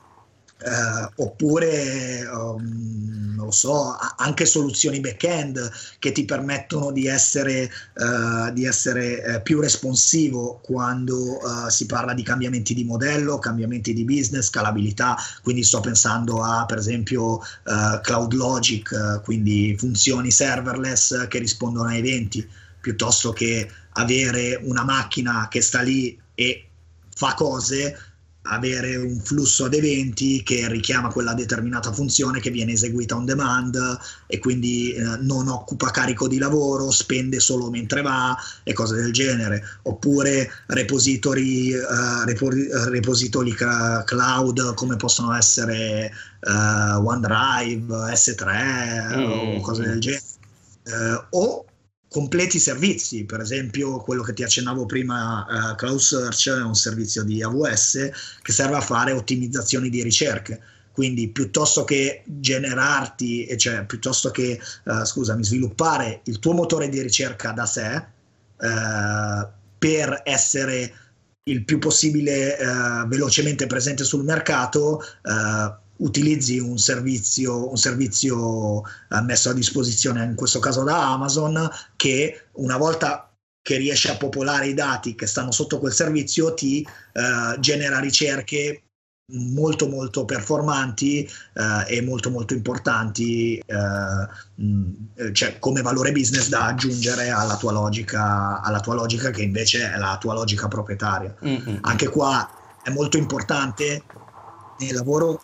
[0.62, 8.52] eh, oppure um, non lo so, anche soluzioni back-end che ti permettono di essere, uh,
[8.52, 14.04] di essere uh, più responsivo quando eh, si parla di cambiamenti di modello, cambiamenti di
[14.04, 15.16] business, scalabilità.
[15.42, 17.40] Quindi sto pensando a per esempio
[18.02, 22.46] Cloud Logic, quindi funzioni serverless che rispondono a eventi,
[22.80, 26.68] piuttosto che avere una macchina che sta lì e
[27.14, 28.09] fa cose
[28.43, 33.99] avere un flusso ad eventi che richiama quella determinata funzione che viene eseguita on demand
[34.26, 39.12] e quindi eh, non occupa carico di lavoro, spende solo mentre va e cose del
[39.12, 42.24] genere, oppure repository, uh,
[42.88, 43.55] repository
[44.05, 46.11] cloud come possono essere
[46.41, 49.57] uh, OneDrive, S3 mm.
[49.57, 50.24] o cose del genere.
[50.82, 51.64] Uh, o
[52.11, 57.22] completi servizi, per esempio quello che ti accennavo prima, uh, Cloud Search è un servizio
[57.22, 58.11] di AWS
[58.42, 60.61] che serve a fare ottimizzazioni di ricerche.
[60.90, 67.52] Quindi piuttosto che generarti, cioè piuttosto che, uh, scusami, sviluppare il tuo motore di ricerca
[67.52, 68.04] da sé
[68.56, 69.48] uh,
[69.78, 70.94] per essere
[71.44, 72.56] il più possibile
[73.08, 75.02] velocemente presente sul mercato,
[76.01, 82.48] utilizzi un servizio, un servizio eh, messo a disposizione, in questo caso da Amazon, che
[82.53, 83.30] una volta
[83.62, 88.84] che riesce a popolare i dati che stanno sotto quel servizio ti eh, genera ricerche
[89.32, 96.66] molto molto performanti eh, e molto molto importanti eh, mh, cioè come valore business da
[96.66, 101.76] aggiungere alla tua logica alla tua logica che invece è la tua logica proprietaria mm-hmm.
[101.82, 102.51] anche qua
[102.82, 104.03] è molto importante
[104.78, 105.40] nel lavoro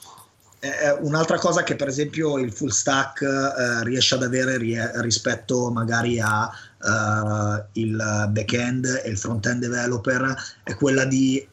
[0.60, 5.70] eh, un'altra cosa che per esempio il full stack eh, riesce ad avere rie- rispetto
[5.70, 11.46] magari a uh, il back-end e il front-end developer è quella di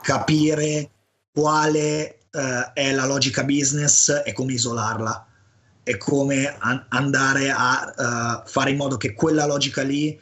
[0.00, 0.90] capire
[1.32, 5.26] quale uh, è la logica business e come isolarla
[5.82, 7.94] e come an- andare a
[8.44, 10.18] uh, fare in modo che quella logica lì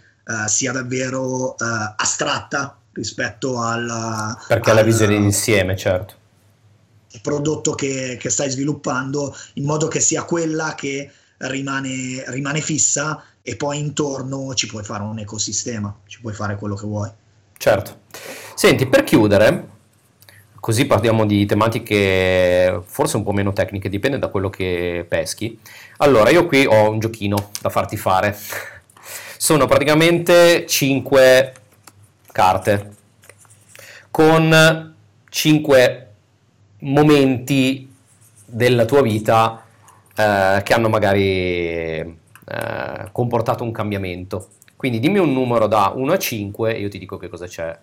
[0.47, 4.37] sia davvero astratta rispetto al...
[4.49, 6.16] Perché al, la visione d'insieme, certo
[7.23, 13.57] prodotto che, che, stai sviluppando in modo che sia quella che rimane, rimane fissa e
[13.57, 17.11] poi intorno ci puoi fare un ecosistema, ci puoi fare quello che vuoi.
[17.57, 18.01] Certo.
[18.55, 19.69] Senti, per chiudere,
[20.61, 25.59] così parliamo di tematiche forse un po' meno tecniche, dipende da quello che peschi.
[25.99, 28.37] Allora, io qui ho un giochino da farti fare.
[29.39, 31.55] Sono praticamente 5
[32.33, 32.95] carte
[34.11, 34.95] con
[35.29, 36.06] 5
[36.81, 37.93] momenti
[38.45, 39.65] della tua vita
[40.15, 44.51] eh, che hanno magari eh, comportato un cambiamento.
[44.77, 47.79] Quindi dimmi un numero da 1 a 5 e io ti dico che cosa c'è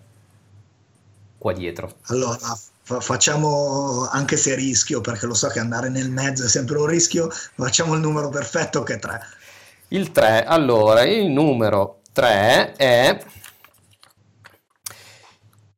[1.36, 1.96] qua dietro.
[2.06, 2.38] Allora,
[2.82, 6.86] fa- facciamo, anche se rischio, perché lo so che andare nel mezzo è sempre un
[6.86, 9.20] rischio, facciamo il numero perfetto che è 3.
[9.88, 13.18] Il 3, allora, il numero 3 è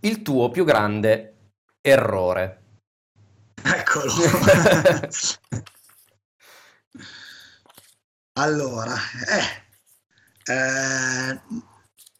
[0.00, 1.34] il tuo più grande
[1.80, 2.60] errore.
[3.74, 4.14] Eccolo.
[8.34, 8.94] allora,
[9.26, 9.64] eh,
[10.52, 11.40] eh,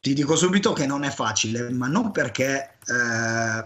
[0.00, 3.64] ti dico subito che non è facile, ma non perché eh,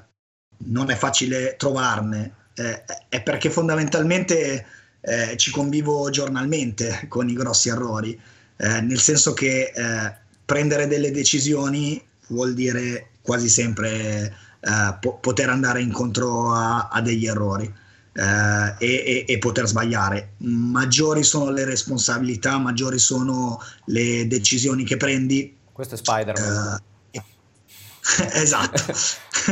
[0.59, 4.67] non è facile trovarne, eh, è perché fondamentalmente
[5.01, 8.21] eh, ci convivo giornalmente con i grossi errori,
[8.57, 9.73] eh, nel senso che
[10.45, 17.27] prendere delle decisioni vuol dire quasi sempre eh, po- poter andare incontro a, a degli
[17.27, 17.73] errori
[18.13, 20.35] eh, e, e, poter sbagliare.
[20.39, 25.57] Maggiori sono le responsabilità, maggiori sono le decisioni che prendi.
[25.73, 26.81] Questo è Spider-Man.
[27.11, 27.23] Eh,
[28.33, 28.83] esatto,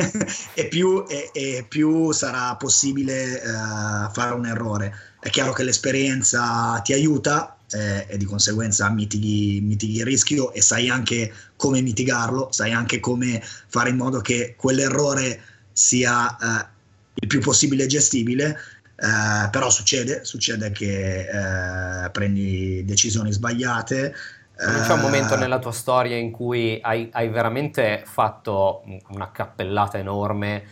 [0.54, 4.94] e, più, e, e, più, sarà possibile uh, fare un errore.
[5.20, 10.60] È chiaro che l'esperienza ti aiuta, eh, e di conseguenza mitighi, mitighi, il rischio e
[10.60, 15.40] sai anche come mitigarlo, sai anche come fare in modo che quell'errore
[15.72, 16.66] sia eh,
[17.14, 18.56] il più possibile gestibile.
[18.96, 24.14] Eh, però succede, succede che eh, prendi decisioni sbagliate.
[24.58, 29.98] C'è un momento eh, nella tua storia in cui hai, hai veramente fatto una cappellata
[29.98, 30.64] enorme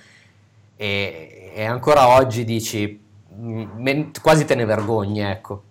[0.75, 3.01] e, e ancora oggi dici
[3.33, 5.66] mm, quasi te ne vergogni, ecco.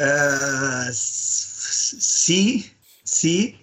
[0.00, 2.64] Uh, sì,
[3.02, 3.54] sì,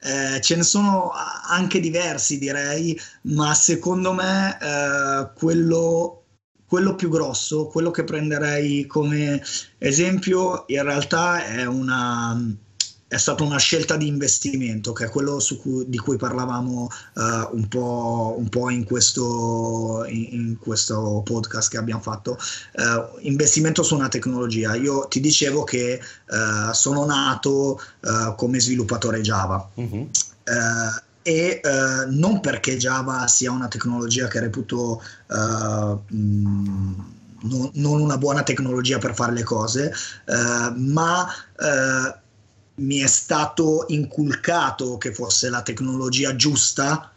[0.00, 1.10] eh, ce ne sono
[1.48, 6.24] anche diversi direi, ma secondo me eh, quello,
[6.66, 9.42] quello, più grosso, quello che prenderei come
[9.78, 12.36] esempio, in realtà è una
[13.12, 17.20] è stata una scelta di investimento, che è quello cui, di cui parlavamo uh,
[17.54, 22.38] un, po', un, po', in questo, in, in questo podcast che abbiamo fatto.
[22.72, 24.74] Uh, investimento su una tecnologia.
[24.76, 27.78] Io ti dicevo che uh, sono nato
[28.36, 29.68] come sviluppatore Java.
[29.74, 30.08] Uh-huh.
[31.22, 31.60] e
[32.08, 36.14] non perché Java sia una tecnologia che reputo mh,
[37.42, 39.92] non, non, una buona tecnologia per fare le cose,
[40.76, 41.28] ma
[42.74, 47.10] mi è stato inculcato che fosse la tecnologia giusta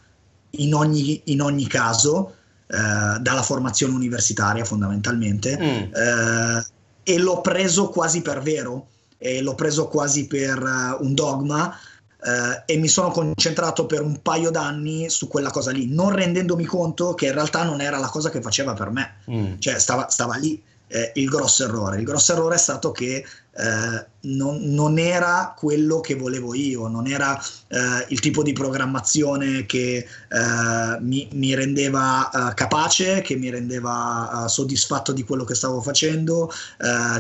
[0.51, 2.35] in ogni, in ogni caso,
[2.67, 5.93] eh, dalla formazione universitaria fondamentalmente, mm.
[5.93, 6.65] eh,
[7.03, 8.87] e l'ho preso quasi per vero,
[9.17, 11.77] e l'ho preso quasi per uh, un dogma.
[12.25, 16.65] Uh, e mi sono concentrato per un paio d'anni su quella cosa lì, non rendendomi
[16.65, 19.59] conto che in realtà non era la cosa che faceva per me, mm.
[19.59, 21.97] cioè stava, stava lì eh, il grosso errore.
[21.97, 23.25] Il grosso errore è stato che
[23.57, 29.65] eh, non, non, era quello che volevo io, non era eh, il tipo di programmazione
[29.65, 35.55] che eh, mi, mi, rendeva eh, capace, che mi rendeva eh, soddisfatto di quello che
[35.55, 36.51] stavo facendo,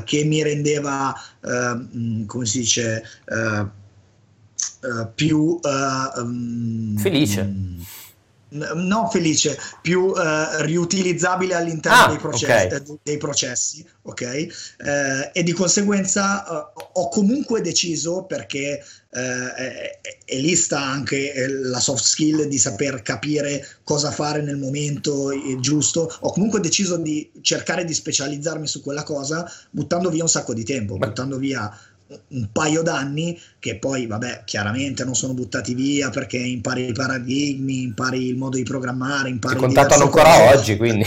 [0.03, 1.15] che mi rendeva,
[1.47, 3.03] mm, come si dice,
[5.15, 5.59] più...
[5.63, 7.53] Um, Felice.
[8.55, 12.77] Um, no felice, più uh, riutilizzabile all'interno ah, dei, processi, okay.
[12.77, 14.21] eh, dei, processi, ok?
[14.21, 14.49] Eh,
[15.33, 16.45] e di conseguenza
[16.75, 23.01] uh, ho comunque deciso, perché è, è, lì sta anche la soft skill di saper
[23.01, 25.29] capire cosa fare nel momento
[25.59, 30.53] giusto, ho comunque deciso di cercare di specializzarmi su quella cosa, buttando via un sacco
[30.53, 31.71] di tempo, buttando via
[32.27, 37.81] un paio d'anni che poi vabbè chiaramente non sono buttati via perché impari i paradigmi
[37.81, 40.55] impari il modo di programmare impari ti contattano ancora cose.
[40.55, 41.05] oggi quindi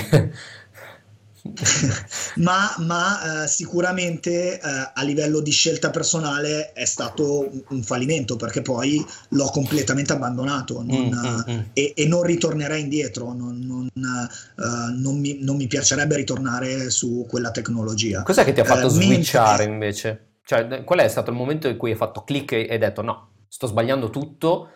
[2.36, 4.61] ma, ma eh, sicuramente eh,
[4.92, 11.07] a livello di scelta personale è stato un, fallimento perché poi l'ho completamente abbandonato non,
[11.07, 11.61] mm, mm, mm.
[11.72, 17.24] E, e, non ritornerei indietro non, non, uh, non, mi, non, mi, piacerebbe ritornare su
[17.28, 20.27] quella tecnologia cos'è che ti ha fatto uh, switchare invece?
[20.49, 23.44] Cioè, qual è stato il momento in cui hai fatto click e hai detto no,
[23.49, 24.70] sto sbagliando tutto,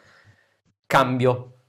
[0.85, 1.61] cambio?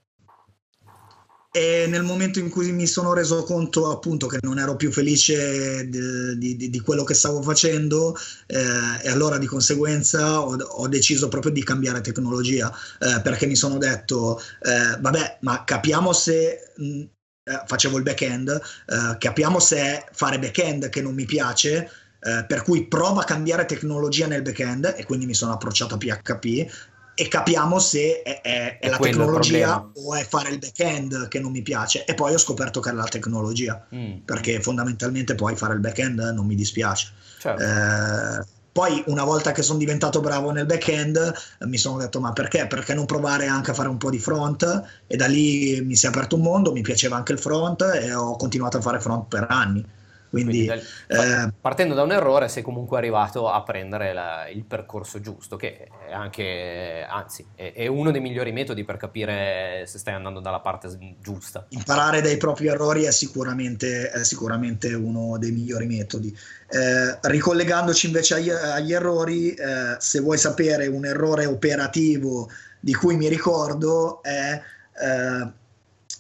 [1.50, 5.88] E nel momento in cui mi sono reso conto appunto che non ero più felice
[5.88, 8.14] di, di, di quello che stavo facendo
[8.48, 8.58] eh,
[9.04, 13.78] e allora di conseguenza ho, ho, deciso proprio di cambiare tecnologia eh, perché mi sono
[13.78, 17.04] detto eh, vabbè ma capiamo se mh,
[17.44, 21.90] eh, facevo il back-end eh, capiamo se fare back-end che non mi piace
[22.24, 25.98] eh, per cui prova a cambiare tecnologia nel backend e quindi mi sono approcciato a
[25.98, 26.72] PHP
[27.16, 31.52] e capiamo se è, è, è la tecnologia o è fare il backend che non
[31.52, 34.20] mi piace e poi ho scoperto che era la tecnologia mm.
[34.26, 37.62] perché fondamentalmente poi fare il backend non mi dispiace certo.
[37.62, 41.34] eh, poi una volta che sono diventato bravo nel backend
[41.66, 42.66] mi sono detto ma perché?
[42.66, 46.08] Perché non provare anche a fare un po' di front e da lì mi si
[46.08, 49.28] è aperto un mondo, mi piaceva anche il front e ho continuato a fare front
[49.28, 49.86] per anni.
[50.34, 55.20] Quindi, Quindi eh, partendo da un errore sei comunque arrivato a prendere la, il percorso
[55.20, 60.16] giusto, che è anche, anzi, è, è, uno dei migliori metodi per capire se stai
[60.16, 60.90] andando dalla parte
[61.22, 61.68] giusta.
[61.70, 66.36] Imparare dai propri errori è sicuramente, è sicuramente uno dei migliori metodi.
[66.68, 73.16] Eh, ricollegandoci invece agli, agli errori, eh, se vuoi sapere un errore operativo di cui
[73.18, 74.60] mi ricordo è
[75.00, 75.62] eh,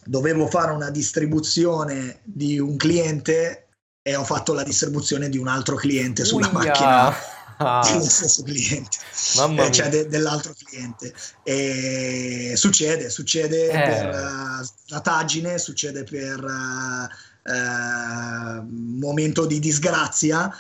[0.05, 3.62] dovevo fare una distribuzione di un cliente
[4.05, 6.71] e ho fatto la distribuzione di un altro cliente sulla Uia.
[6.71, 7.15] macchina
[7.87, 8.97] dello stesso cliente,
[9.57, 11.13] eh, cioè de- dell'altro cliente.
[11.41, 13.71] E succede, succede eh.
[13.71, 18.67] per uh, slataggine, succede per uh, uh,
[18.99, 20.53] momento di disgrazia.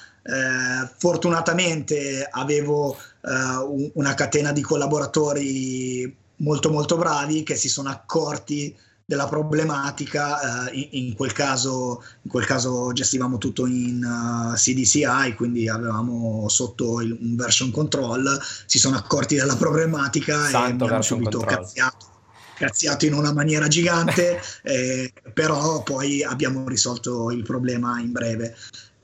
[0.97, 8.73] Fortunatamente avevo uh, una catena di collaboratori molto molto bravi che si sono accorti
[9.05, 15.35] della problematica, eh, in, in, quel caso, in, quel caso, gestivamo tutto in uh, CDCI,
[15.35, 21.01] quindi avevamo sotto il, un version control, si sono accorti della problematica Santo e hanno
[21.01, 22.07] subito cazziato,
[22.55, 28.55] cazziato in una maniera gigante, eh, però poi abbiamo risolto il problema in breve.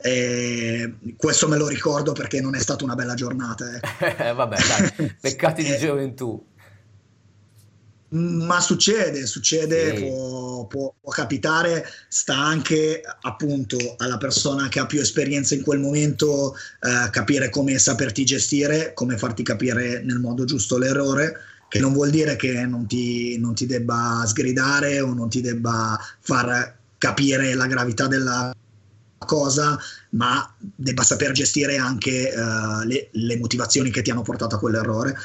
[0.02, 3.66] E questo me lo ricordo perché non è stata una bella giornata.
[3.70, 4.32] Eh.
[4.34, 4.58] Vabbè,
[4.96, 6.42] dai, peccati di gioventù
[8.10, 10.04] ma succede, succede, sì.
[10.04, 15.80] può, può, può, capitare, sta anche appunto alla persona che ha più esperienza in quel
[15.80, 21.38] momento eh, capire come saperti gestire, come farti capire nel modo giusto l'errore,
[21.68, 26.00] che non vuol dire che non ti, non ti debba sgridare o non ti debba
[26.20, 28.54] far capire la gravità della
[29.20, 29.78] cosa,
[30.12, 35.16] ma debba saper gestire anche uh, le, le motivazioni che ti hanno portato a quell'errore.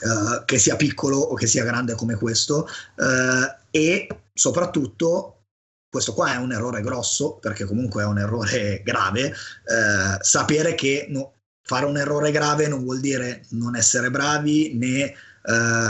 [0.00, 2.66] Uh, che sia piccolo o che sia grande come questo
[2.96, 5.42] uh, e soprattutto
[5.90, 11.04] questo qua è un errore grosso perché comunque è un errore grave uh, sapere che
[11.10, 15.14] no, fare un errore grave non vuol dire non essere bravi né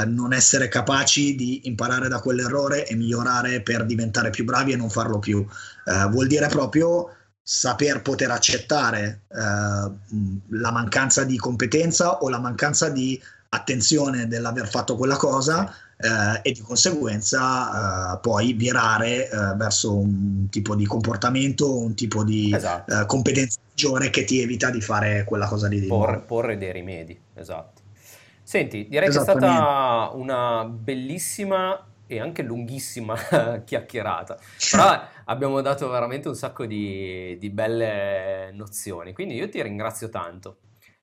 [0.06, 4.90] non essere capaci di imparare da quell'errore e migliorare per diventare più bravi e non
[4.90, 5.44] farlo più.
[6.08, 13.20] Vuol dire proprio saper poter accettare la mancanza di competenza o la mancanza di
[13.52, 20.48] attenzione dell'aver fatto quella cosa eh, e di conseguenza eh, poi virare eh, verso un
[20.48, 23.00] tipo di comportamento, un tipo di esatto.
[23.00, 26.72] Eh, competenza maggiore che ti evita di fare quella cosa lì di porre, porre dei
[26.72, 27.82] rimedi, esatto.
[28.42, 33.16] Senti, direi che è stata una bellissima e anche lunghissima
[33.64, 34.38] chiacchierata,
[34.70, 40.56] però abbiamo dato veramente un sacco di, di belle nozioni, quindi io ti ringrazio tanto.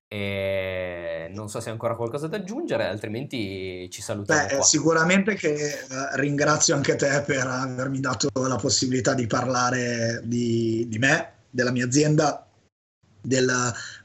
[0.10, 4.48] E non so se hai ancora qualcosa da aggiungere, altrimenti ci salutiamo.
[4.48, 5.80] Beh, sicuramente che eh,
[6.14, 11.86] ringrazio anche te per avermi dato la possibilità di parlare di, di me, della mia
[11.86, 12.48] azienda,
[13.20, 13.52] del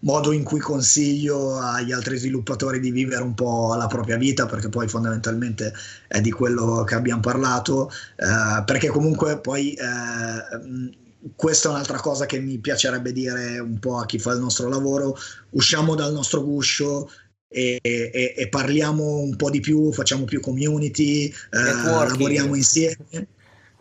[0.00, 4.68] modo in cui consiglio agli altri sviluppatori di vivere un po' la propria vita, perché
[4.68, 5.72] poi fondamentalmente
[6.08, 11.00] è di quello che abbiamo parlato, eh, perché comunque poi eh,
[11.36, 14.68] questa è un'altra cosa che mi piacerebbe dire un po' a chi fa il nostro
[14.68, 15.16] lavoro,
[15.50, 17.10] usciamo dal nostro guscio
[17.48, 22.96] e, e, e parliamo un po' di più, facciamo più community, eh, lavoriamo insieme.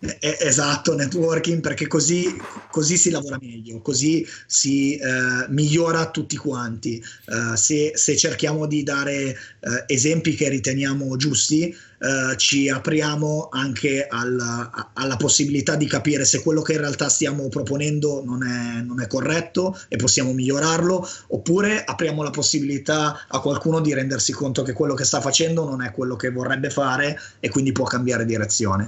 [0.03, 2.35] Eh, esatto, networking, perché così,
[2.71, 6.97] così, si lavora meglio, così si eh, migliora tutti quanti.
[6.97, 9.35] Eh, se, se, cerchiamo di dare eh,
[9.85, 16.63] esempi che riteniamo giusti, eh, ci apriamo anche alla, alla, possibilità di capire se quello
[16.63, 22.23] che in realtà stiamo proponendo non è, non è corretto e possiamo migliorarlo, oppure apriamo
[22.23, 26.15] la possibilità a qualcuno di rendersi conto che quello che sta facendo non è quello
[26.15, 28.87] che vorrebbe fare e quindi può cambiare direzione.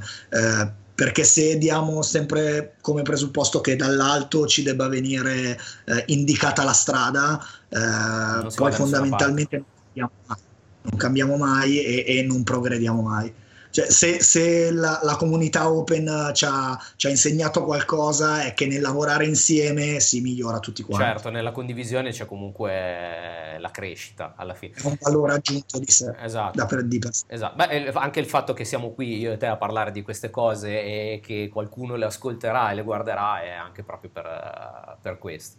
[0.95, 7.43] Perché se diamo sempre come presupposto che dall'alto ci debba venire eh, indicata la strada,
[7.69, 10.37] eh, poi fondamentalmente non cambiamo mai,
[10.81, 13.33] non cambiamo mai e, e non progrediamo mai.
[13.73, 18.67] Cioè, se, se la, la, comunità open ci ha, ci ha, insegnato qualcosa è che
[18.67, 21.07] nel lavorare insieme si migliora tutti quanti.
[21.07, 24.75] Certo, nella condivisione c'è comunque la crescita alla fine.
[24.75, 26.13] È un valore aggiunto di sé.
[26.19, 26.55] Esatto.
[26.55, 27.25] Da per, di per sé.
[27.29, 27.55] esatto.
[27.55, 30.69] Beh, anche il fatto che siamo qui io e te a parlare di queste cose
[30.69, 35.57] e che qualcuno le ascolterà e le guarderà è anche proprio per, per questo.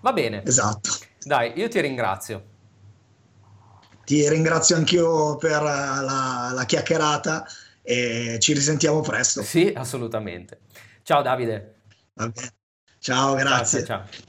[0.00, 0.42] Va bene.
[0.42, 0.88] Esatto.
[1.22, 2.56] Dai, io ti ringrazio.
[4.08, 7.46] Ti ringrazio anch'io per la, la chiacchierata
[7.82, 9.42] e ci risentiamo presto.
[9.42, 10.60] Sì, assolutamente.
[11.02, 11.74] Ciao Davide.
[12.98, 13.84] Ciao, grazie.
[13.84, 14.06] ciao.
[14.06, 14.27] ciao.